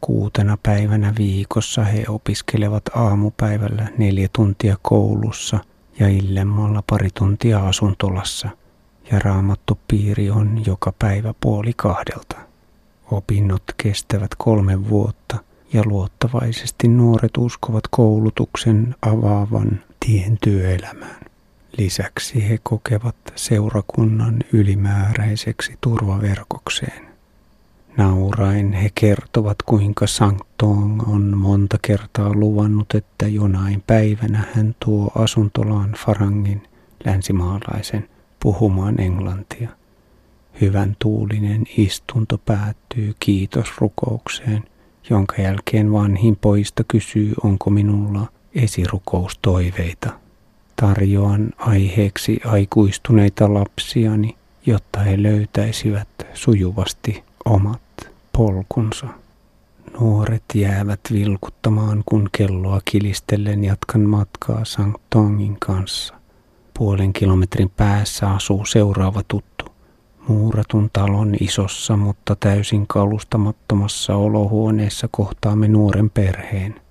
Kuutena 0.00 0.58
päivänä 0.62 1.12
viikossa 1.18 1.84
he 1.84 2.04
opiskelevat 2.08 2.82
aamupäivällä 2.94 3.88
neljä 3.98 4.28
tuntia 4.32 4.76
koulussa 4.82 5.58
ja 6.00 6.08
illemmalla 6.08 6.82
pari 6.86 7.08
tuntia 7.14 7.68
asuntolassa– 7.68 8.48
ja 9.12 9.18
raamattupiiri 9.18 10.30
on 10.30 10.62
joka 10.66 10.92
päivä 10.98 11.34
puoli 11.40 11.72
kahdelta. 11.76 12.36
Opinnot 13.10 13.62
kestävät 13.76 14.30
kolme 14.38 14.88
vuotta 14.88 15.38
ja 15.72 15.82
luottavaisesti 15.86 16.88
nuoret 16.88 17.36
uskovat 17.38 17.84
koulutuksen 17.90 18.94
avaavan 19.02 19.80
tien 20.06 20.38
työelämään. 20.40 21.20
Lisäksi 21.78 22.48
he 22.48 22.58
kokevat 22.62 23.16
seurakunnan 23.36 24.36
ylimääräiseksi 24.52 25.74
turvaverkokseen. 25.80 27.06
Naurain 27.96 28.72
he 28.72 28.90
kertovat, 28.94 29.56
kuinka 29.62 30.06
Sanctong 30.06 31.08
on 31.08 31.36
monta 31.36 31.78
kertaa 31.82 32.32
luvannut, 32.32 32.94
että 32.94 33.28
jonain 33.28 33.82
päivänä 33.86 34.44
hän 34.54 34.76
tuo 34.84 35.12
asuntolaan 35.14 35.92
Farangin 35.92 36.62
länsimaalaisen 37.04 38.08
puhumaan 38.40 39.00
englantia. 39.00 39.68
Hyvän 40.60 40.96
tuulinen 40.98 41.64
istunto 41.76 42.38
päättyy 42.38 43.14
kiitosrukoukseen, 43.20 44.64
jonka 45.10 45.42
jälkeen 45.42 45.92
vanhin 45.92 46.36
poista 46.36 46.84
kysyy, 46.88 47.32
onko 47.44 47.70
minulla 47.70 48.26
esirukoustoiveita. 48.54 50.10
Tarjoan 50.76 51.50
aiheeksi 51.58 52.40
aikuistuneita 52.44 53.54
lapsiani, 53.54 54.36
jotta 54.66 55.00
he 55.00 55.22
löytäisivät 55.22 56.08
sujuvasti 56.34 57.24
omat 57.44 57.80
polkunsa. 58.32 59.06
Nuoret 60.00 60.44
jäävät 60.54 61.00
vilkuttamaan, 61.12 62.02
kun 62.06 62.28
kelloa 62.32 62.80
kilistellen 62.84 63.64
jatkan 63.64 64.00
matkaa 64.00 64.64
Sankt 64.64 65.02
Tongin 65.10 65.56
kanssa. 65.60 66.14
Puolen 66.78 67.12
kilometrin 67.12 67.70
päässä 67.70 68.30
asuu 68.30 68.64
seuraava 68.66 69.22
tuttu. 69.28 69.64
Muuratun 70.28 70.90
talon 70.92 71.34
isossa, 71.40 71.96
mutta 71.96 72.36
täysin 72.40 72.86
kalustamattomassa 72.86 74.16
olohuoneessa 74.16 75.08
kohtaamme 75.10 75.68
nuoren 75.68 76.10
perheen. 76.10 76.83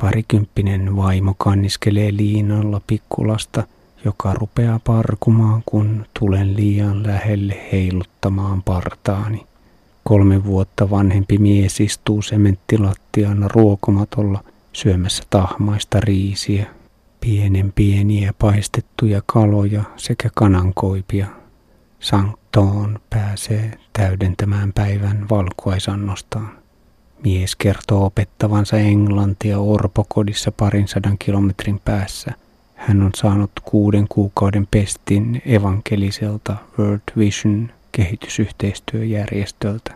Parikymppinen 0.00 0.96
vaimo 0.96 1.34
kanniskelee 1.38 2.12
liinalla 2.16 2.80
pikkulasta, 2.86 3.62
joka 4.04 4.34
rupeaa 4.34 4.80
parkumaan, 4.84 5.62
kun 5.66 6.06
tulen 6.20 6.56
liian 6.56 7.06
lähelle 7.06 7.68
heiluttamaan 7.72 8.62
partaani. 8.62 9.46
Kolme 10.04 10.44
vuotta 10.44 10.90
vanhempi 10.90 11.38
mies 11.38 11.80
istuu 11.80 12.22
sementtilattian 12.22 13.50
ruokomatolla 13.50 14.44
syömässä 14.72 15.22
tahmaista 15.30 16.00
riisiä 16.00 16.66
pienen 17.20 17.72
pieniä 17.74 18.34
paistettuja 18.38 19.22
kaloja 19.26 19.82
sekä 19.96 20.30
kanankoipia. 20.34 21.26
Sanktoon 22.00 22.98
pääsee 23.10 23.78
täydentämään 23.92 24.72
päivän 24.72 25.26
valkuaisannostaan. 25.30 26.65
Mies 27.24 27.56
kertoo 27.56 28.04
opettavansa 28.04 28.76
englantia 28.76 29.58
orpokodissa 29.58 30.52
parin 30.52 30.88
sadan 30.88 31.18
kilometrin 31.18 31.80
päässä. 31.84 32.32
Hän 32.74 33.02
on 33.02 33.10
saanut 33.16 33.50
kuuden 33.64 34.06
kuukauden 34.08 34.68
pestin 34.70 35.42
evankeliselta 35.46 36.56
World 36.78 37.00
Vision 37.18 37.70
kehitysyhteistyöjärjestöltä. 37.92 39.94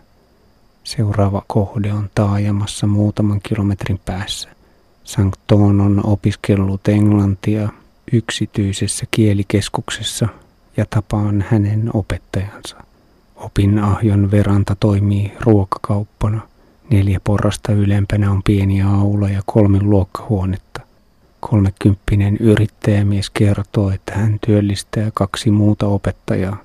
Seuraava 0.84 1.42
kohde 1.46 1.92
on 1.92 2.10
taajamassa 2.14 2.86
muutaman 2.86 3.40
kilometrin 3.42 4.00
päässä. 4.04 4.48
Sanktoon 5.04 5.80
on 5.80 6.06
opiskellut 6.06 6.88
englantia 6.88 7.68
yksityisessä 8.12 9.06
kielikeskuksessa 9.10 10.28
ja 10.76 10.86
tapaan 10.90 11.44
hänen 11.48 11.90
opettajansa. 11.94 12.76
Opin 13.36 13.78
ahjon 13.78 14.30
veranta 14.30 14.76
toimii 14.80 15.32
ruokakauppana. 15.40 16.49
Neljä 16.90 17.20
porrasta 17.24 17.72
ylempänä 17.72 18.30
on 18.30 18.42
pieni 18.42 18.82
aula 18.82 19.28
ja 19.28 19.42
kolme 19.46 19.82
luokkahuonetta. 19.82 20.80
Kolmekymppinen 21.40 22.36
yrittäjämies 22.36 23.30
kertoo, 23.30 23.90
että 23.90 24.14
hän 24.14 24.38
työllistää 24.46 25.10
kaksi 25.14 25.50
muuta 25.50 25.86
opettajaa. 25.86 26.56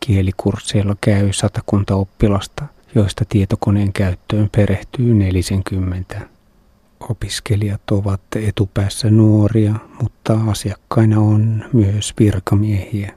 Kielikursseilla 0.00 0.96
käy 1.00 1.32
satakunta 1.32 1.94
oppilasta, 1.94 2.64
joista 2.94 3.24
tietokoneen 3.28 3.92
käyttöön 3.92 4.48
perehtyy 4.56 5.14
40. 5.14 6.20
Opiskelijat 7.00 7.90
ovat 7.90 8.20
etupäässä 8.36 9.10
nuoria, 9.10 9.74
mutta 10.02 10.38
asiakkaina 10.50 11.20
on 11.20 11.64
myös 11.72 12.14
virkamiehiä. 12.18 13.15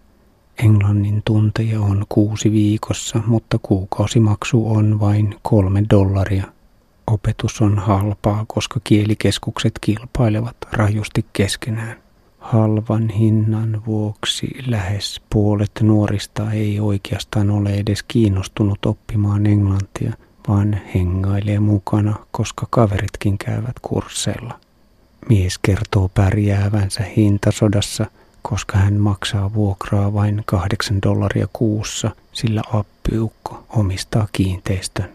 Englannin 0.64 1.22
tunteja 1.26 1.82
on 1.82 2.06
kuusi 2.10 2.52
viikossa, 2.52 3.20
mutta 3.28 3.60
kuukausimaksu 3.64 4.72
on 4.72 5.00
vain 5.00 5.36
kolme 5.42 5.84
dollaria. 5.90 6.44
Opetus 7.08 7.62
on 7.62 7.80
halpaa, 7.80 8.46
koska 8.48 8.80
kielikeskukset 8.84 9.74
kilpailevat 9.82 10.56
rajusti 10.72 11.26
keskenään. 11.34 11.98
Halvan 12.40 13.10
hinnan 13.10 13.82
vuoksi 13.86 14.48
lähes 14.68 15.22
puolet 15.30 15.72
nuorista 15.82 16.52
ei 16.52 16.80
oikeastaan 16.80 17.52
ole 17.52 17.74
edes 17.74 18.04
kiinnostunut 18.04 18.86
oppimaan 18.86 19.46
englantia, 19.46 20.14
vaan 20.48 20.82
hengailee 20.96 21.60
mukana, 21.60 22.16
koska 22.32 22.68
kaveritkin 22.70 23.38
käyvät 23.38 23.76
kursseilla. 23.82 24.60
Mies 25.30 25.58
kertoo 25.58 26.10
pärjäävänsä 26.14 27.04
hintasodassa– 27.16 28.06
koska 28.42 28.78
hän 28.78 28.94
maksaa 28.94 29.54
vuokraa 29.54 30.14
vain 30.14 30.44
kahdeksan 30.46 31.02
dollaria 31.02 31.48
kuussa, 31.54 32.12
sillä 32.34 32.62
appiukko 32.74 33.64
omistaa 33.70 34.28
kiinteistön. 34.32 35.10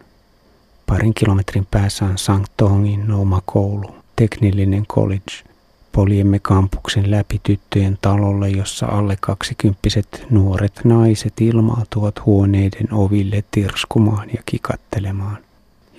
Parin 0.85 1.13
kilometrin 1.13 1.67
päässä 1.71 2.05
on 2.05 2.17
St. 2.17 2.51
Tongin 2.57 3.11
oma 3.11 3.41
koulu, 3.45 3.95
teknillinen 4.15 4.85
college. 4.85 5.43
Poljemme 5.91 6.39
kampuksen 6.39 7.11
läpi 7.11 7.39
tyttöjen 7.43 7.97
talolle, 8.01 8.49
jossa 8.49 8.85
alle 8.85 9.17
kaksikymppiset 9.21 10.25
nuoret 10.29 10.81
naiset 10.83 11.41
ilmaantuvat 11.41 12.25
huoneiden 12.25 12.93
oville 12.93 13.43
tirskumaan 13.51 14.29
ja 14.29 14.43
kikattelemaan. 14.45 15.37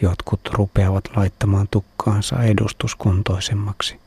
Jotkut 0.02 0.40
rupeavat 0.52 1.04
laittamaan 1.16 1.68
tukkaansa 1.70 2.42
edustuskuntoisemmaksi. 2.42 4.05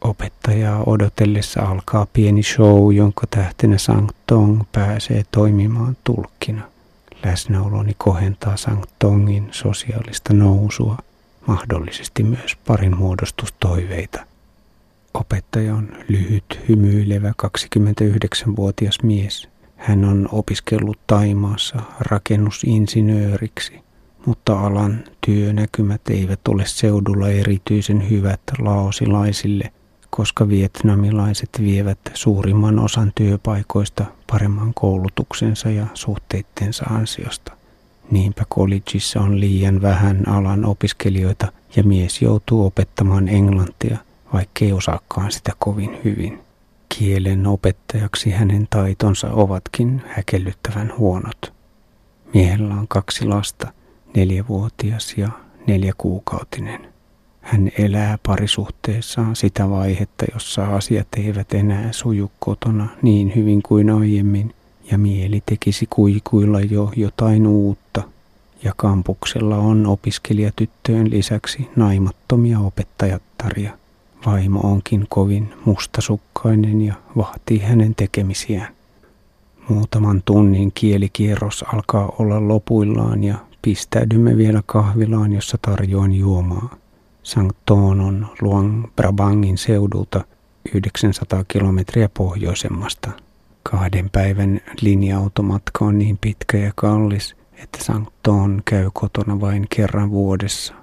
Opettajaa 0.00 0.82
odotellessa 0.86 1.62
alkaa 1.62 2.06
pieni 2.12 2.42
show, 2.42 2.94
jonka 2.94 3.26
tähtenä 3.30 3.78
Sankt 3.78 4.16
Tong 4.26 4.62
pääsee 4.72 5.22
toimimaan 5.30 5.96
tulkkina. 6.04 6.62
Läsnäoloni 7.24 7.92
kohentaa 7.98 8.56
Sankt 8.56 8.90
Tongin 8.98 9.48
sosiaalista 9.50 10.32
nousua, 10.32 10.96
mahdollisesti 11.46 12.22
myös 12.22 12.56
parin 12.66 12.96
muodostustoiveita. 12.96 14.24
Opettaja 15.14 15.74
on 15.74 15.88
lyhyt, 16.08 16.60
hymyilevä 16.68 17.32
29-vuotias 17.46 18.98
mies. 19.02 19.48
Hän 19.76 20.04
on 20.04 20.28
opiskellut 20.32 20.98
Taimaassa 21.06 21.78
rakennusinsinööriksi, 22.00 23.80
mutta 24.26 24.60
alan 24.60 25.04
työnäkymät 25.26 26.00
eivät 26.10 26.48
ole 26.48 26.66
seudulla 26.66 27.28
erityisen 27.28 28.10
hyvät 28.10 28.40
laosilaisille, 28.58 29.72
koska 30.10 30.48
vietnamilaiset 30.48 31.50
vievät 31.60 31.98
suurimman 32.14 32.78
osan 32.78 33.12
työpaikoista 33.14 34.04
paremman 34.30 34.74
koulutuksensa 34.74 35.70
ja 35.70 35.86
suhteittensa 35.94 36.84
ansiosta. 36.84 37.52
Niinpä 38.10 38.44
collegeissa 38.54 39.20
on 39.20 39.40
liian 39.40 39.82
vähän 39.82 40.28
alan 40.28 40.64
opiskelijoita 40.64 41.52
ja 41.76 41.82
mies 41.82 42.22
joutuu 42.22 42.66
opettamaan 42.66 43.28
englantia, 43.28 43.98
vaikkei 44.32 44.72
osaakaan 44.72 45.32
sitä 45.32 45.52
kovin 45.58 45.98
hyvin. 46.04 46.38
Kielen 46.98 47.46
opettajaksi 47.46 48.30
hänen 48.30 48.66
taitonsa 48.70 49.32
ovatkin 49.32 50.02
häkellyttävän 50.06 50.92
huonot. 50.98 51.52
Miehellä 52.34 52.74
on 52.74 52.88
kaksi 52.88 53.26
lasta, 53.26 53.72
neljävuotias 54.16 55.14
ja 55.16 55.28
neljäkuukautinen. 55.66 56.97
Hän 57.48 57.70
elää 57.78 58.18
parisuhteessaan 58.26 59.36
sitä 59.36 59.70
vaihetta, 59.70 60.24
jossa 60.32 60.76
asiat 60.76 61.06
eivät 61.16 61.54
enää 61.54 61.92
suju 61.92 62.30
kotona 62.38 62.88
niin 63.02 63.32
hyvin 63.34 63.62
kuin 63.62 63.90
aiemmin, 63.90 64.54
ja 64.90 64.98
mieli 64.98 65.42
tekisi 65.46 65.86
kuikuilla 65.90 66.60
jo 66.60 66.92
jotain 66.96 67.46
uutta. 67.46 68.02
Ja 68.64 68.72
kampuksella 68.76 69.56
on 69.56 69.86
opiskelijatyttöön 69.86 71.10
lisäksi 71.10 71.70
naimattomia 71.76 72.58
opettajattaria. 72.58 73.78
Vaimo 74.26 74.60
onkin 74.60 75.06
kovin 75.08 75.54
mustasukkainen 75.64 76.80
ja 76.80 76.94
vahtii 77.16 77.58
hänen 77.58 77.94
tekemisiään. 77.94 78.74
Muutaman 79.68 80.22
tunnin 80.24 80.72
kielikierros 80.74 81.64
alkaa 81.74 82.12
olla 82.18 82.48
lopuillaan 82.48 83.24
ja 83.24 83.34
pistäydymme 83.62 84.36
vielä 84.36 84.62
kahvilaan, 84.66 85.32
jossa 85.32 85.58
tarjoan 85.62 86.12
juomaa. 86.12 86.76
Sanktoon 87.28 88.00
on 88.00 88.26
Luang 88.40 88.84
Prabangin 88.96 89.58
seudulta 89.58 90.24
900 90.74 91.44
kilometriä 91.48 92.08
pohjoisemmasta. 92.14 93.10
Kahden 93.62 94.10
päivän 94.10 94.60
linja-automatka 94.80 95.84
on 95.84 95.98
niin 95.98 96.18
pitkä 96.20 96.58
ja 96.58 96.72
kallis, 96.76 97.36
että 97.52 97.84
Sanktoon 97.84 98.62
käy 98.64 98.90
kotona 98.92 99.40
vain 99.40 99.66
kerran 99.76 100.10
vuodessa. 100.10 100.74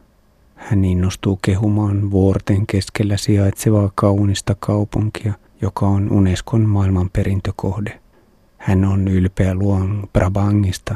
Hän 0.55 0.85
innostuu 0.85 1.39
kehumaan 1.41 2.11
vuorten 2.11 2.67
keskellä 2.67 3.17
sijaitsevaa 3.17 3.91
kaunista 3.95 4.55
kaupunkia, 4.59 5.33
joka 5.61 5.87
on 5.87 6.11
Unescon 6.11 6.61
maailmanperintökohde. 6.61 7.99
Hän 8.57 8.85
on 8.85 9.07
ylpeä 9.07 9.55
Luang 9.55 10.03
Prabangista, 10.13 10.95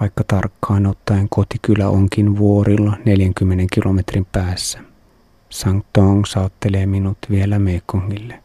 vaikka 0.00 0.24
tarkkaan 0.24 0.86
ottaen 0.86 1.28
kotikylä 1.28 1.88
onkin 1.88 2.38
vuorilla 2.38 2.96
40 3.04 3.64
kilometrin 3.74 4.26
päässä. 4.32 4.78
Sankt 5.50 5.86
Tong 5.92 6.24
saattelee 6.24 6.86
minut 6.86 7.18
vielä 7.30 7.58
Mekongille. 7.58 8.42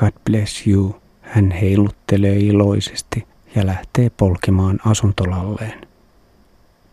God 0.00 0.12
bless 0.24 0.66
you, 0.66 0.96
hän 1.20 1.50
heiluttelee 1.50 2.38
iloisesti 2.38 3.26
ja 3.54 3.66
lähtee 3.66 4.10
polkemaan 4.10 4.78
asuntolalleen. 4.84 5.86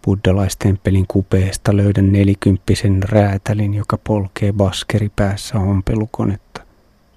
Buddhalaistemppelin 0.06 1.06
kupeesta 1.08 1.78
löydän 1.78 2.12
nelikymppisen 2.12 3.04
räätälin, 3.04 3.74
joka 3.74 3.98
polkee 3.98 4.54
baskeri 4.54 5.10
päässä 5.16 5.58
ompelukonetta. 5.60 6.62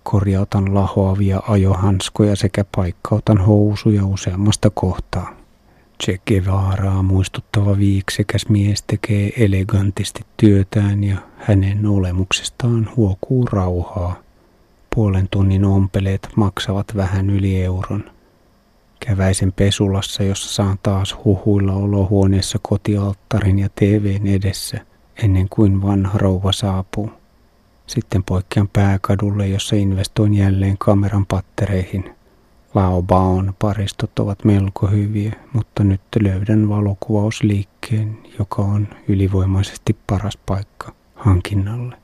Korjautan 0.02 0.74
lahoavia 0.74 1.42
ajohanskoja 1.48 2.36
sekä 2.36 2.64
paikkautan 2.76 3.38
housuja 3.38 4.06
useammasta 4.06 4.70
kohtaa. 4.70 5.35
Che 6.04 6.20
Guevaraa 6.26 7.02
muistuttava 7.02 7.78
viiksekäs 7.78 8.48
mies 8.48 8.82
tekee 8.82 9.32
elegantisti 9.44 10.20
työtään 10.36 11.04
ja 11.04 11.16
hänen 11.36 11.86
olemuksestaan 11.86 12.90
huokuu 12.96 13.46
rauhaa. 13.46 14.16
Puolen 14.94 15.28
tunnin 15.30 15.64
ompeleet 15.64 16.28
maksavat 16.36 16.96
vähän 16.96 17.30
yli 17.30 17.62
euron. 17.62 18.04
Käväisen 19.06 19.52
pesulassa, 19.52 20.22
jossa 20.22 20.54
saan 20.54 20.78
taas 20.82 21.16
huhuilla 21.24 21.72
olohuoneessa 21.72 22.58
kotialttarin 22.62 23.58
ja 23.58 23.68
TVn 23.74 24.26
edessä, 24.26 24.80
ennen 25.22 25.48
kuin 25.48 25.82
vanha 25.82 26.18
rouva 26.18 26.52
saapuu. 26.52 27.10
Sitten 27.86 28.24
poikkean 28.24 28.68
pääkadulle, 28.72 29.48
jossa 29.48 29.76
investoin 29.76 30.34
jälleen 30.34 30.78
kameran 30.78 31.26
pattereihin– 31.26 32.10
Laobaon 32.76 33.54
paristot 33.58 34.18
ovat 34.18 34.44
melko 34.44 34.86
hyviä, 34.86 35.32
mutta 35.52 35.84
nyt 35.84 36.00
löydän 36.20 36.68
valokuvausliikkeen, 36.68 38.18
joka 38.38 38.62
on 38.62 38.88
ylivoimaisesti 39.08 39.96
paras 40.06 40.38
paikka 40.46 40.92
hankinnalle. 41.14 41.96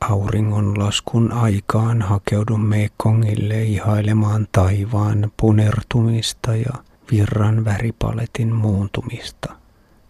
Auringon 0.00 0.78
laskun 0.78 1.32
aikaan 1.32 2.02
hakeudun 2.02 2.64
Mekongille 2.64 3.62
ihailemaan 3.62 4.46
taivaan 4.52 5.32
punertumista 5.40 6.56
ja 6.56 6.72
virran 7.10 7.64
väripaletin 7.64 8.54
muuntumista. 8.54 9.56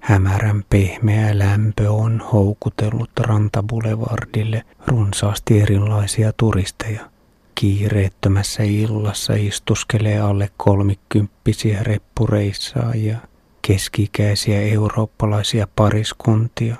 Hämärän 0.00 0.64
pehmeä 0.70 1.38
lämpö 1.38 1.90
on 1.92 2.22
houkutellut 2.32 3.10
rantabulevardille 3.20 4.62
runsaasti 4.86 5.60
erilaisia 5.60 6.32
turisteja. 6.36 7.11
Kiireettömässä 7.54 8.62
illassa 8.62 9.32
istuskelee 9.34 10.20
alle 10.20 10.50
kolmikymppisiä 10.56 11.82
reppureissaajia, 11.82 13.18
keskikäisiä 13.62 14.60
eurooppalaisia 14.60 15.66
pariskuntia, 15.76 16.76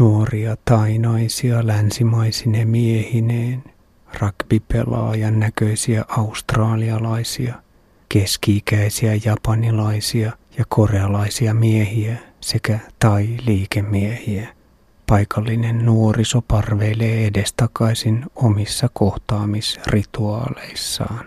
nuoria 0.00 0.56
tai 0.64 0.98
naisia 0.98 1.66
länsimaisine 1.66 2.64
miehineen, 2.64 3.64
rugbypelaajan 4.20 5.40
näköisiä 5.40 6.04
australialaisia, 6.08 7.54
keski-ikäisiä 8.08 9.18
japanilaisia 9.24 10.32
ja 10.58 10.64
korealaisia 10.68 11.54
miehiä 11.54 12.16
sekä 12.40 12.78
tai-liikemiehiä. 12.98 14.55
Paikallinen 15.06 15.86
nuoriso 15.86 16.42
parveilee 16.48 17.26
edestakaisin 17.26 18.24
omissa 18.34 18.88
kohtaamisrituaaleissaan. 18.92 21.26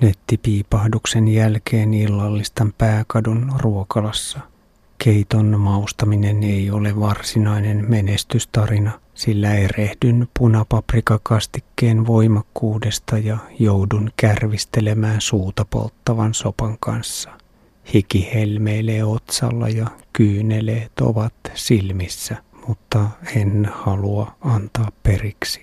Nettipiipahduksen 0.00 1.28
jälkeen 1.28 1.94
illallistan 1.94 2.74
pääkadun 2.78 3.52
ruokalassa. 3.58 4.40
Keiton 4.98 5.60
maustaminen 5.60 6.42
ei 6.42 6.70
ole 6.70 7.00
varsinainen 7.00 7.84
menestystarina, 7.88 9.00
sillä 9.14 9.54
erehdyn 9.54 10.28
punapaprikakastikkeen 10.38 12.06
voimakkuudesta 12.06 13.18
ja 13.18 13.38
joudun 13.58 14.10
kärvistelemään 14.16 15.20
suuta 15.20 15.66
polttavan 15.70 16.34
sopan 16.34 16.76
kanssa. 16.80 17.30
Hiki 17.94 18.30
helmeilee 18.34 19.04
otsalla 19.04 19.68
ja 19.68 19.86
kyyneleet 20.12 21.00
ovat 21.00 21.34
silmissä, 21.54 22.36
mutta 22.68 23.06
en 23.36 23.70
halua 23.72 24.34
antaa 24.40 24.88
periksi. 25.02 25.62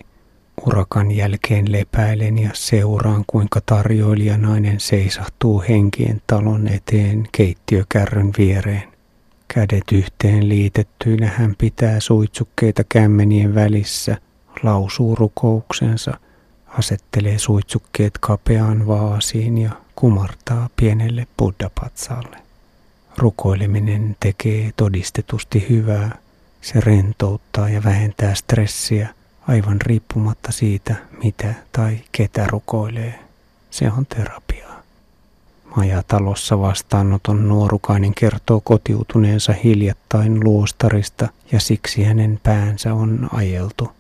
Urakan 0.68 1.12
jälkeen 1.12 1.72
lepäilen 1.72 2.38
ja 2.40 2.50
seuraan, 2.54 3.24
kuinka 3.28 3.62
tarjoilijanainen 3.66 4.80
seisahtuu 4.80 5.64
henkien 5.70 6.22
talon 6.28 6.68
eteen 6.68 7.28
keittiökärryn 7.32 8.32
viereen. 8.38 8.92
Kädet 9.48 9.84
yhteen 9.92 10.50
liitettyinä 10.50 11.28
hän 11.28 11.56
pitää 11.58 12.00
suitsukkeita 12.00 12.84
kämmenien 12.90 13.56
välissä, 13.56 14.18
lausuu 14.64 15.16
rukouksensa, 15.16 16.18
asettelee 16.68 17.38
suitsukkeet 17.38 18.18
kapeaan 18.18 18.88
vaasiin 18.88 19.58
ja 19.58 19.72
kumartaa 19.96 20.70
pienelle 20.76 21.28
buddhapatsaalle. 21.38 22.38
Rukoileminen 23.18 24.16
tekee 24.20 24.72
todistetusti 24.76 25.66
hyvää. 25.70 26.18
Se 26.62 26.80
rentouttaa 26.80 27.69
ja 27.69 27.84
vähentää 27.84 28.36
stressiä 28.36 29.10
aivan 29.47 29.82
riippumatta 29.82 30.52
siitä, 30.52 30.95
mitä 31.24 31.54
tai 31.71 32.00
ketä 32.12 32.47
rukoilee. 32.47 33.19
Se 33.71 33.91
on 33.91 34.06
terapiaa. 34.06 34.82
Majatalossa 35.76 36.60
vastaanoton 36.60 37.47
nuorukainen 37.47 38.13
kertoo 38.15 38.62
kotiutuneensa 38.62 39.54
hiljattain 39.63 40.43
luostarista 40.43 41.28
ja 41.52 41.60
siksi 41.60 42.04
hänen 42.04 42.39
päänsä 42.43 42.93
on 42.93 43.30
ajeltu. 43.34 43.91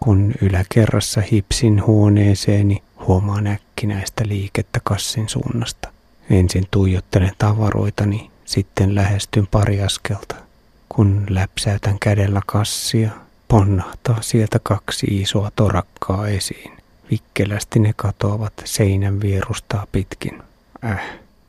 Kun 0.00 0.34
yläkerrassa 0.42 1.20
hipsin 1.32 1.86
huoneeseeni, 1.86 2.82
huomaan 3.06 3.46
äkkinäistä 3.46 4.28
liikettä 4.28 4.80
kassin 4.84 5.28
suunnasta. 5.28 5.88
Ensin 6.30 6.64
tuijottelen 6.70 7.32
tavaroitani, 7.38 8.30
sitten 8.44 8.94
lähestyn 8.94 9.46
pari 9.46 9.82
askelta. 9.82 10.49
Kun 10.94 11.26
läpsäytän 11.28 11.98
kädellä 11.98 12.40
kassia, 12.46 13.10
ponnahtaa 13.48 14.22
sieltä 14.22 14.58
kaksi 14.62 15.06
isoa 15.10 15.50
torakkaa 15.56 16.28
esiin. 16.28 16.72
Vikkelästi 17.10 17.78
ne 17.78 17.92
katoavat 17.96 18.52
seinän 18.64 19.20
vierustaa 19.20 19.86
pitkin. 19.92 20.42
Äh, 20.84 21.02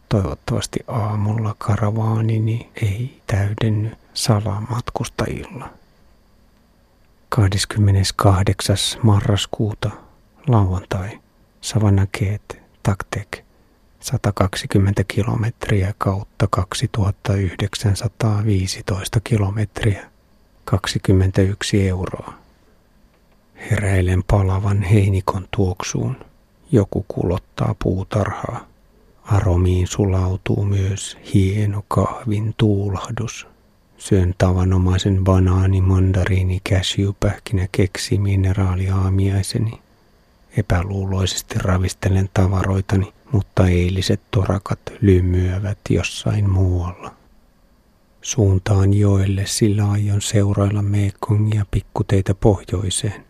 toivottavasti 0.09 0.79
aamulla 0.87 1.55
karavaanini 1.57 2.69
ei 2.81 3.21
täydenny 3.27 3.91
salamatkustajilla. 4.13 5.69
28. 7.29 8.75
marraskuuta, 9.03 9.89
lauantai, 10.47 11.19
Savanakeet, 11.61 12.61
Taktek, 12.83 13.37
120 14.01 15.03
kilometriä 15.07 15.93
kautta 15.97 16.47
2915 16.49 19.19
kilometriä, 19.23 20.05
21 20.65 21.87
euroa. 21.87 22.41
Heräilen 23.71 24.23
palavan 24.27 24.83
heinikon 24.83 25.47
tuoksuun. 25.55 26.15
Joku 26.71 27.05
kulottaa 27.07 27.75
puutarhaa. 27.83 28.67
Aromiin 29.23 29.87
sulautuu 29.87 30.65
myös 30.65 31.17
hieno 31.33 31.83
kahvin 31.87 32.53
tuulahdus. 32.57 33.47
Syön 33.97 34.35
tavanomaisen 34.37 35.23
banaani, 35.23 35.81
mandariini, 35.81 36.61
pähkinä, 37.19 37.67
keksi, 37.71 38.17
mineraaliaamiaiseni. 38.17 39.81
Epäluuloisesti 40.57 41.59
ravistelen 41.59 42.29
tavaroitani, 42.33 43.13
mutta 43.31 43.67
eiliset 43.67 44.21
torakat 44.31 44.79
lymyävät 45.01 45.77
jossain 45.89 46.49
muualla. 46.49 47.13
Suuntaan 48.21 48.93
joelle, 48.93 49.43
sillä 49.45 49.91
aion 49.91 50.21
seurailla 50.21 50.81
Mekongia 50.81 51.65
pikkuteitä 51.71 52.33
pohjoiseen. 52.33 53.25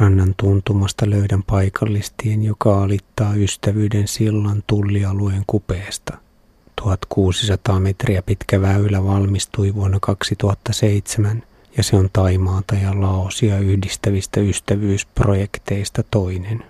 Rannan 0.00 0.34
tuntumasta 0.36 1.10
löydän 1.10 1.42
paikallistien, 1.42 2.42
joka 2.42 2.82
alittaa 2.82 3.34
ystävyyden 3.34 4.08
sillan 4.08 4.62
tullialueen 4.66 5.42
kupeesta– 5.46 6.18
1600 6.82 7.80
metriä 7.80 8.22
pitkä 8.22 8.60
väylä 8.60 9.04
valmistui 9.04 9.74
vuonna 9.74 9.98
2007 10.00 11.42
ja 11.76 11.82
se 11.82 11.96
on 11.96 12.08
Taimaata 12.12 12.74
ja 12.74 13.00
Laosia 13.00 13.58
yhdistävistä 13.58 14.40
ystävyysprojekteista 14.40 16.02
toinen. 16.10 16.64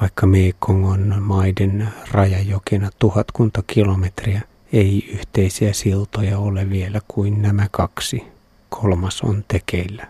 Vaikka 0.00 0.26
Mekong 0.26 0.86
on 0.90 1.16
maiden 1.20 1.88
rajajokena 2.12 2.90
tuhatkunta 2.98 3.62
kilometriä, 3.66 4.40
ei 4.72 5.08
yhteisiä 5.12 5.72
siltoja 5.72 6.38
ole 6.38 6.70
vielä 6.70 7.00
kuin 7.08 7.42
nämä 7.42 7.66
kaksi. 7.70 8.24
Kolmas 8.68 9.22
on 9.22 9.44
tekeillä. 9.48 10.06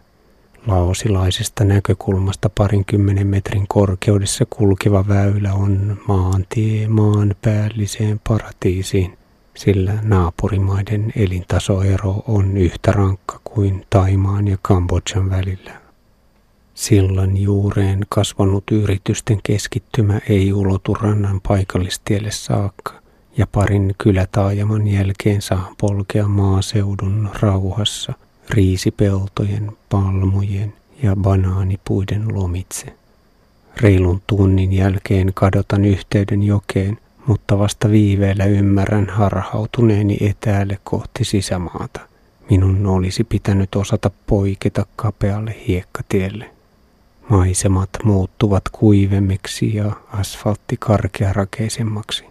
Laosilaisesta 0.67 1.65
näkökulmasta 1.65 2.51
parinkymmenen 2.51 3.27
metrin 3.27 3.69
korkeudessa 3.69 4.45
kulkeva 4.51 5.09
väylä 5.09 5.55
on 5.55 6.01
maantie 6.09 6.89
maan 6.89 7.35
päälliseen 7.43 8.21
paratiisiin, 8.29 9.19
sillä 9.55 9.99
naapurimaiden 10.03 11.13
elintasoero 11.17 12.23
on 12.27 12.57
yhtä 12.57 12.93
rankka 12.93 13.41
kuin 13.45 13.87
Taimaan 13.91 14.49
ja 14.49 14.59
Kambodjan 14.63 15.31
välillä. 15.31 15.88
Sillan 16.79 17.37
juureen 17.37 18.01
kasvanut 18.09 18.65
yritysten 18.71 19.41
keskittymä 19.43 20.21
ei 20.29 20.53
ulotu 20.53 20.95
rannan 20.95 21.41
paikallistielle 21.49 22.31
saakka, 22.31 22.93
ja 23.37 23.47
parin 23.47 23.95
kylätaajaman 23.99 24.87
jälkeen 24.87 25.43
saa 25.43 25.75
polkea 25.81 26.29
maaseudun 26.29 27.31
rauhassa 27.41 28.13
riisipeltojen, 28.51 29.73
palmujen 29.89 30.73
ja 31.03 31.17
banaanipuiden 31.17 32.35
lomitse. 32.35 32.87
Reilun 33.81 34.23
tunnin 34.27 34.73
jälkeen 34.73 35.31
kadotan 35.35 35.85
yhteyden 35.85 36.43
jokeen– 36.43 36.99
mutta 37.27 37.59
vasta 37.59 37.91
viiveellä 37.91 38.45
ymmärrän 38.45 39.09
harhautuneeni 39.11 40.19
etäälle 40.21 40.79
kohti 40.85 41.25
sisämaata. 41.25 42.01
Minun 42.51 42.87
olisi 42.87 43.25
pitänyt 43.25 43.75
osata 43.75 44.11
poiketa 44.27 44.87
kapealle 44.97 45.57
hiekkatielle. 45.69 46.58
Maisemat 47.29 47.91
muuttuvat 48.05 48.63
kuivemmiksi 48.73 49.75
ja 49.75 49.93
asfaltti 50.13 50.77
karkearakeisemmaksi. 50.79 52.25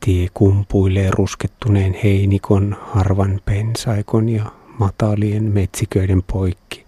Tie 0.00 0.28
kumpuilee 0.34 1.10
ruskettuneen 1.10 1.96
heinikon, 2.04 2.76
harvan 2.80 3.40
pensaikon 3.44 4.28
ja 4.28 4.44
matalien 4.78 5.44
metsiköiden 5.44 6.22
poikki. 6.22 6.84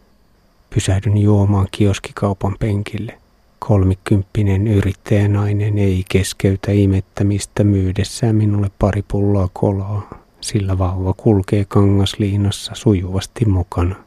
Pysähdyn 0.74 1.16
juomaan 1.18 1.68
kioskikaupan 1.70 2.56
penkille. 2.58 3.18
Kolmikymppinen 3.58 4.68
yrittäjänainen 4.68 5.78
ei 5.78 6.04
keskeytä 6.08 6.72
imettämistä 6.72 7.64
myydessään 7.64 8.36
minulle 8.36 8.70
pari 8.78 9.04
pulloa 9.08 9.48
kolaa, 9.52 10.10
sillä 10.40 10.78
vauva 10.78 11.12
kulkee 11.12 11.64
kangasliinassa 11.64 12.72
sujuvasti 12.74 13.44
mukana. 13.44 14.03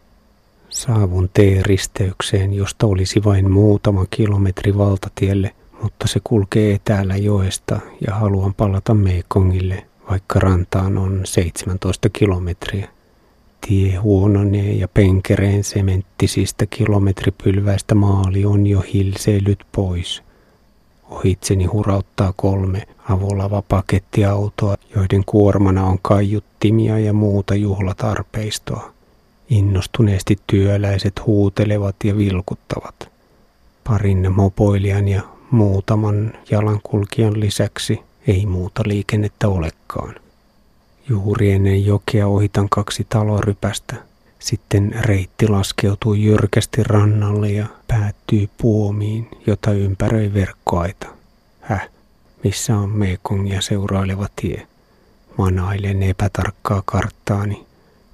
Saavun 0.77 1.29
T-risteykseen, 1.33 2.53
josta 2.53 2.87
olisi 2.87 3.23
vain 3.23 3.51
muutama 3.51 4.05
kilometri 4.09 4.77
valtatielle, 4.77 5.55
mutta 5.83 6.07
se 6.07 6.19
kulkee 6.23 6.73
etäällä 6.73 7.15
joesta 7.15 7.79
ja 8.07 8.15
haluan 8.15 8.53
palata 8.53 8.93
Mekongille, 8.93 9.85
vaikka 10.09 10.39
rantaan 10.39 10.97
on 10.97 11.21
17 11.23 12.09
kilometriä. 12.09 12.89
Tie 13.67 13.95
huononee 13.95 14.73
ja 14.73 14.87
penkereen 14.87 15.63
sementtisistä 15.63 16.65
kilometripylväistä 16.65 17.95
maali 17.95 18.45
on 18.45 18.67
jo 18.67 18.83
hilseilyt 18.93 19.59
pois. 19.71 20.23
Ohitseni 21.09 21.65
hurauttaa 21.65 22.33
kolme 22.35 22.87
avolava 23.09 23.61
pakettiautoa, 23.61 24.75
joiden 24.95 25.23
kuormana 25.25 25.85
on 25.85 25.99
kaiuttimia 26.01 26.99
ja 26.99 27.13
muuta 27.13 27.55
juhlatarpeistoa. 27.55 28.96
Innostuneesti 29.49 30.39
työläiset 30.47 31.25
huutelevat 31.25 31.95
ja 32.03 32.17
vilkuttavat. 32.17 33.09
Parin 33.83 34.31
mopoilijan 34.35 35.07
ja 35.07 35.21
muutaman 35.51 36.33
jalankulkijan 36.51 37.39
lisäksi 37.39 37.99
ei 38.27 38.45
muuta 38.45 38.83
liikennettä 38.85 39.47
olekaan. 39.47 40.15
Juuri 41.09 41.51
ennen 41.51 41.85
jokea 41.85 42.27
ohitan 42.27 42.69
kaksi 42.69 43.05
talorypästä. 43.09 43.95
Sitten 44.39 44.95
reitti 45.01 45.47
laskeutuu 45.47 46.13
jyrkästi 46.13 46.83
rannalle 46.83 47.51
ja 47.51 47.65
päättyy 47.87 48.49
puomiin, 48.57 49.27
jota 49.47 49.71
ympäröi 49.71 50.33
verkkoaita. 50.33 51.07
Häh, 51.61 51.89
missä 52.43 52.77
on 52.77 52.89
Mekongia 52.89 53.61
seuraileva 53.61 54.27
tie? 54.41 54.67
Manailen 55.37 56.03
epätarkkaa 56.03 56.81
karttaani. 56.85 57.66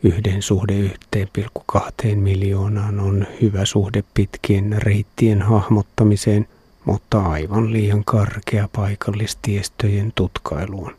Yhden 0.03 0.41
suhde 0.41 0.73
1,2 1.17 2.15
miljoonaan 2.15 2.99
on 2.99 3.27
hyvä 3.41 3.65
suhde 3.65 4.03
pitkien 4.13 4.75
reittien 4.77 5.41
hahmottamiseen, 5.41 6.47
mutta 6.85 7.21
aivan 7.21 7.73
liian 7.73 8.03
karkea 8.03 8.69
paikallistiestöjen 8.75 10.11
tutkailuun. 10.15 10.95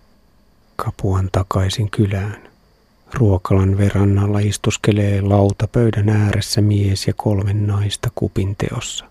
Kapuan 0.77 1.29
takaisin 1.33 1.91
kylään. 1.91 2.37
Ruokalan 3.15 3.79
verannalla 3.79 4.39
istuskelee 4.39 5.21
lautapöydän 5.21 6.09
ääressä 6.09 6.61
mies 6.61 7.07
ja 7.07 7.13
kolme 7.17 7.53
naista 7.53 8.11
kupinteossa. 8.15 9.05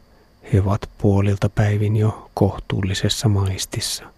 He 0.53 0.61
ovat 0.61 0.89
puolilta 0.97 1.49
päivin 1.49 1.95
jo 1.95 2.29
kohtuullisessa 2.33 3.29
maistissa. 3.29 4.12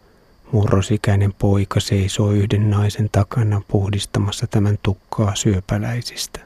Murrosikäinen 0.52 1.34
poika 1.34 1.80
seisoo 1.80 2.32
yhden 2.32 2.70
naisen 2.70 3.10
takana 3.12 3.62
puhdistamassa 3.68 4.48
tämän 4.48 4.78
tukkaa 4.84 5.36
syöpäläisistä. 5.36 6.40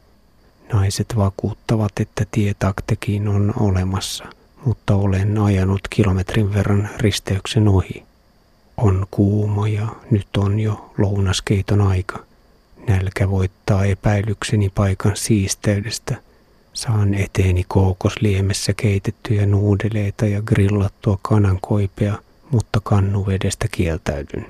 Naiset 0.73 1.13
vakuuttavat, 1.17 1.91
että 1.99 2.25
tie 2.31 2.53
taktekiin 2.59 3.27
on 3.27 3.53
olemassa, 3.59 4.25
mutta 4.65 4.95
olen 4.95 5.37
ajanut 5.37 5.81
kilometrin 5.89 6.53
verran 6.53 6.89
risteyksen 6.97 7.67
ohi. 7.67 8.03
On 8.77 9.07
kuuma 9.11 9.67
ja 9.67 9.87
nyt 10.11 10.27
on 10.37 10.59
jo 10.59 10.91
lounaskeiton 10.97 11.81
aika. 11.81 12.23
Nälkä 12.87 13.29
voittaa 13.29 13.85
epäilykseni 13.85 14.69
paikan 14.69 15.15
siisteydestä. 15.15 16.15
Saan 16.73 17.13
eteeni 17.13 17.65
kookosliemessä 17.67 18.73
keitettyjä 18.73 19.45
nuudeleita 19.45 20.25
ja 20.25 20.41
grillattua 20.41 21.19
kanankoipea, 21.21 22.17
mutta 22.51 22.79
kannuvedestä 22.83 23.67
kieltäydyn. 23.71 24.45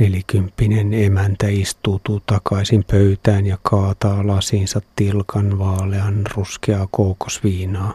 Nelikymppinen 0.00 0.94
emäntä 0.94 1.46
istuutuu 1.48 2.22
takaisin 2.26 2.84
pöytään 2.84 3.46
ja 3.46 3.58
kaataa 3.62 4.26
lasinsa 4.26 4.80
tilkan 4.96 5.58
vaalean 5.58 6.22
ruskeaa 6.34 6.88
kookosviinaa. 6.90 7.94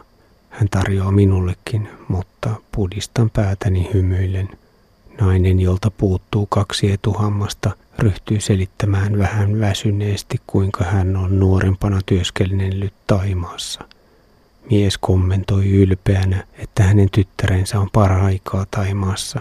Hän 0.50 0.68
tarjoaa 0.68 1.12
minullekin, 1.12 1.88
mutta 2.08 2.50
pudistan 2.72 3.30
päätäni 3.30 3.90
hymyillen– 3.94 4.48
Nainen, 5.20 5.60
jolta 5.60 5.90
puuttuu 5.90 6.46
kaksi 6.46 6.92
etuhammasta, 6.92 7.70
ryhtyy 7.98 8.40
selittämään 8.40 9.18
vähän 9.18 9.60
väsyneesti, 9.60 10.40
kuinka 10.46 10.84
hän 10.84 11.16
on 11.16 11.38
nuorempana 11.38 12.00
työskennellyt 12.06 12.94
Taimaassa. 13.06 13.84
Mies 14.70 14.98
kommentoi 14.98 15.68
ylpeänä, 15.70 16.46
että 16.58 16.82
hänen 16.82 17.08
tyttärensä 17.10 17.80
on 17.80 17.88
paraikaa 17.92 18.66
Taimaassa. 18.70 19.40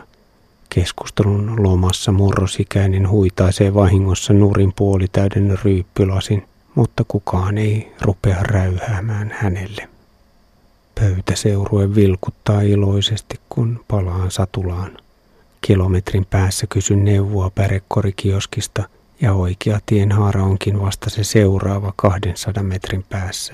Keskustelun 0.69 1.63
lomassa 1.63 2.11
murrosikäinen 2.11 3.09
huitaisee 3.09 3.73
vahingossa 3.73 4.33
nurin 4.33 4.73
puolitäyden 4.75 5.59
ryyppylasin, 5.63 6.43
mutta 6.75 7.03
kukaan 7.07 7.57
ei 7.57 7.91
rupea 8.01 8.43
räyhäämään 8.43 9.35
hänelle. 9.39 9.89
Pöytäseurue 10.99 11.95
vilkuttaa 11.95 12.61
iloisesti, 12.61 13.39
kun 13.49 13.85
palaan 13.87 14.31
satulaan. 14.31 14.97
Kilometrin 15.61 16.25
päässä 16.25 16.67
kysyn 16.69 17.05
neuvoa 17.05 17.49
pärekkorikioskista 17.49 18.83
ja 19.21 19.33
oikea 19.33 19.79
tienhaara 19.85 20.43
onkin 20.43 20.81
vasta 20.81 21.09
se 21.09 21.23
seuraava 21.23 21.93
200 21.95 22.63
metrin 22.63 23.05
päässä. 23.09 23.53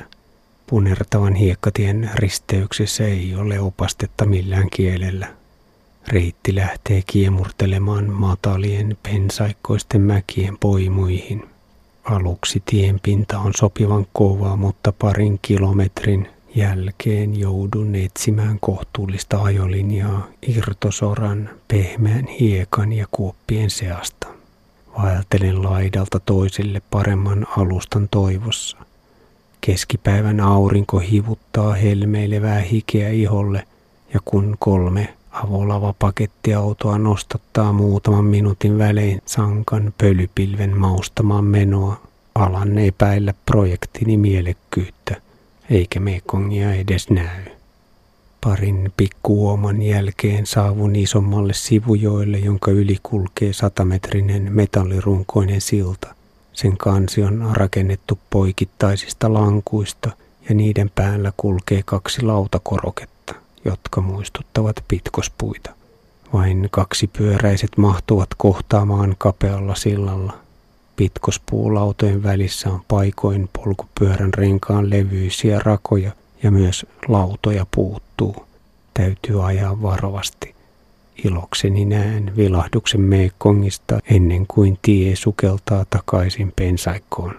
Punertavan 0.70 1.36
hiekkatien 1.36 2.10
risteyksessä 2.16 3.04
ei 3.04 3.36
ole 3.36 3.60
opastetta 3.60 4.26
millään 4.26 4.70
kielellä. 4.70 5.28
Reitti 6.08 6.56
lähtee 6.56 7.02
kiemurtelemaan 7.08 8.10
matalien 8.10 8.98
pensaikkoisten 9.04 10.02
mäkien 10.02 10.58
poimuihin. 10.58 11.50
Aluksi 12.04 12.64
tien 12.66 13.00
pinta 13.04 13.40
on 13.40 13.52
sopivan 13.58 14.06
kova, 14.14 14.56
mutta 14.56 14.92
parin 14.92 15.40
kilometrin 15.42 16.30
jälkeen 16.56 17.40
joudun 17.40 17.96
etsimään 17.96 18.60
kohtuullista 18.60 19.44
ajolinjaa 19.44 20.28
irtosoran, 20.48 21.50
pehmeän 21.68 22.28
hiekan 22.28 22.94
ja 22.94 23.08
kuoppien 23.12 23.70
seasta. 23.70 24.28
Vaeltelen 24.98 25.64
laidalta 25.64 26.20
toiselle 26.20 26.82
paremman 26.92 27.48
alustan 27.58 28.08
toivossa. 28.12 28.78
Keskipäivän 29.68 30.40
aurinko 30.40 31.00
hivuttaa 31.00 31.74
helmeilevää 31.74 32.60
hikeä 32.60 33.10
iholle 33.10 33.64
ja 34.14 34.20
kun 34.26 34.56
kolme 34.60 35.14
avolava 35.32 35.94
pakettiautoa 36.00 36.98
nostattaa 36.98 37.74
muutaman 37.74 38.26
minuutin 38.26 38.78
välein 38.78 39.22
sankan 39.26 39.94
pölypilven 39.98 40.78
maustamaan 40.78 41.46
menoa, 41.46 42.02
alan 42.36 42.78
epäillä 42.78 43.34
projektini 43.46 44.18
mielekkyyttä– 44.18 45.16
eikä 45.70 46.00
Mekongia 46.00 46.74
edes 46.74 47.10
näy. 47.10 47.44
Parin 48.44 48.94
pikkuuoman 48.98 49.82
jälkeen 49.82 50.46
saavun 50.46 50.96
isommalle 50.96 51.54
sivujoille, 51.54 52.38
jonka 52.38 52.72
yli 52.72 52.98
kulkee 53.04 53.54
satametrinen 53.54 54.54
metallirunkoinen 54.54 55.62
silta. 55.62 56.17
Sen 56.58 56.78
kansi 56.78 57.24
on 57.24 57.50
rakennettu 57.54 58.20
poikittaisista 58.30 59.34
lankuista 59.34 60.12
ja 60.50 60.56
niiden 60.56 60.92
päällä 60.96 61.34
kulkee 61.38 61.82
kaksi 61.86 62.22
lautakoroketta, 62.22 63.36
jotka 63.66 64.02
muistuttavat 64.02 64.84
pitkospuita. 64.88 65.70
Vain 66.34 66.68
kaksi 66.72 67.08
pyöräiset 67.08 67.78
mahtuvat 67.78 68.30
kohtaamaan 68.38 69.16
kapealla 69.18 69.76
sillalla– 69.76 70.34
Pitkospuulautojen 70.98 72.24
välissä 72.24 72.70
on 72.70 72.82
paikoin 72.88 73.50
polkupyörän 73.54 74.34
renkaan 74.34 74.90
levyisiä 74.90 75.60
rakoja 75.60 76.12
ja 76.44 76.52
myös 76.52 76.86
lautoja 77.08 77.66
puuttuu. 77.76 78.46
Täytyy 78.94 79.46
ajaa 79.46 79.82
varovasti. 79.82 80.57
Ilokseni 81.26 81.86
näen 81.86 82.34
vilahduksen 82.38 83.02
Meekongista 83.02 84.00
ennen 84.10 84.48
kuin 84.48 84.80
tie 84.82 85.16
sukeltaa 85.16 85.86
takaisin 85.90 86.54
pensaikkoon. 86.56 87.34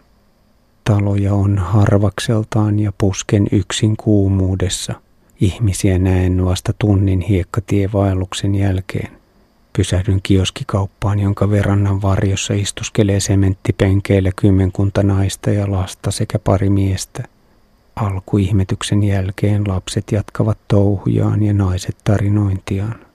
Taloja 0.85 1.35
on 1.35 1.59
harvakseltaan 1.59 2.79
ja 2.79 2.93
pusken 2.99 3.47
yksin 3.53 3.97
kuumuudessa. 3.97 4.95
Ihmisiä 5.41 5.99
näen 5.99 6.45
vasta 6.45 6.73
tunnin 6.79 7.21
hiekkatievaelluksen 7.21 8.55
jälkeen. 8.55 9.09
Pysähdyn 9.73 10.21
kioskikauppaan, 10.23 11.19
jonka 11.19 11.51
verannan 11.51 12.03
varjossa 12.03 12.55
istuskelee 12.55 13.21
sementtipenkeillä 13.21 14.31
kymmenkunta 14.37 15.03
naista 15.03 15.51
ja 15.51 15.71
lasta 15.71 16.11
sekä 16.11 16.38
pari 16.38 16.71
miestä. 16.71 17.25
Alkuihmetyksen 17.97 19.03
jälkeen 19.05 19.69
lapset 19.69 20.12
jatkavat 20.12 20.59
touhujaan 20.69 21.43
ja 21.43 21.55
naiset 21.55 21.97
tarinointiaan. 22.05 23.08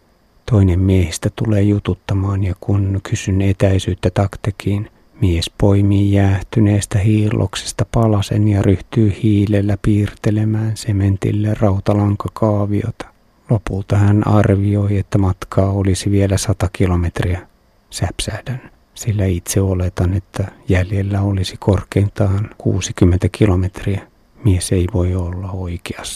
Toinen 0.51 0.79
miehistä 0.79 1.29
tulee 1.35 1.61
jututtamaan 1.61 2.43
ja 2.43 2.53
kun 2.59 2.99
kysyn 3.03 3.41
etäisyyttä 3.41 4.09
taktekiin, 4.09 4.89
mies 5.21 5.51
poimii 5.57 6.13
jäähtyneestä 6.13 6.99
hiilloksesta 6.99 7.85
palasen 7.91 8.47
ja 8.47 8.61
ryhtyy 8.61 9.13
hiilellä 9.23 9.77
piirtelemään 9.81 10.77
sementille 10.77 11.53
rautalankakaaviota. 11.59 13.05
Lopulta 13.49 13.97
hän 13.97 14.27
arvioi, 14.27 14.97
että 14.97 15.17
matkaa 15.17 15.71
olisi 15.71 16.11
vielä 16.11 16.37
sata 16.37 16.69
kilometriä. 16.73 17.47
Säpsähdän, 17.89 18.71
sillä 18.93 19.25
itse 19.25 19.61
oletan, 19.61 20.13
että 20.13 20.51
jäljellä 20.69 21.21
olisi 21.21 21.55
korkeintaan 21.59 22.49
60 22.57 23.27
kilometriä. 23.31 24.07
Mies 24.43 24.71
ei 24.71 24.87
voi 24.93 25.15
olla 25.15 25.51
oikeassa. 25.51 26.13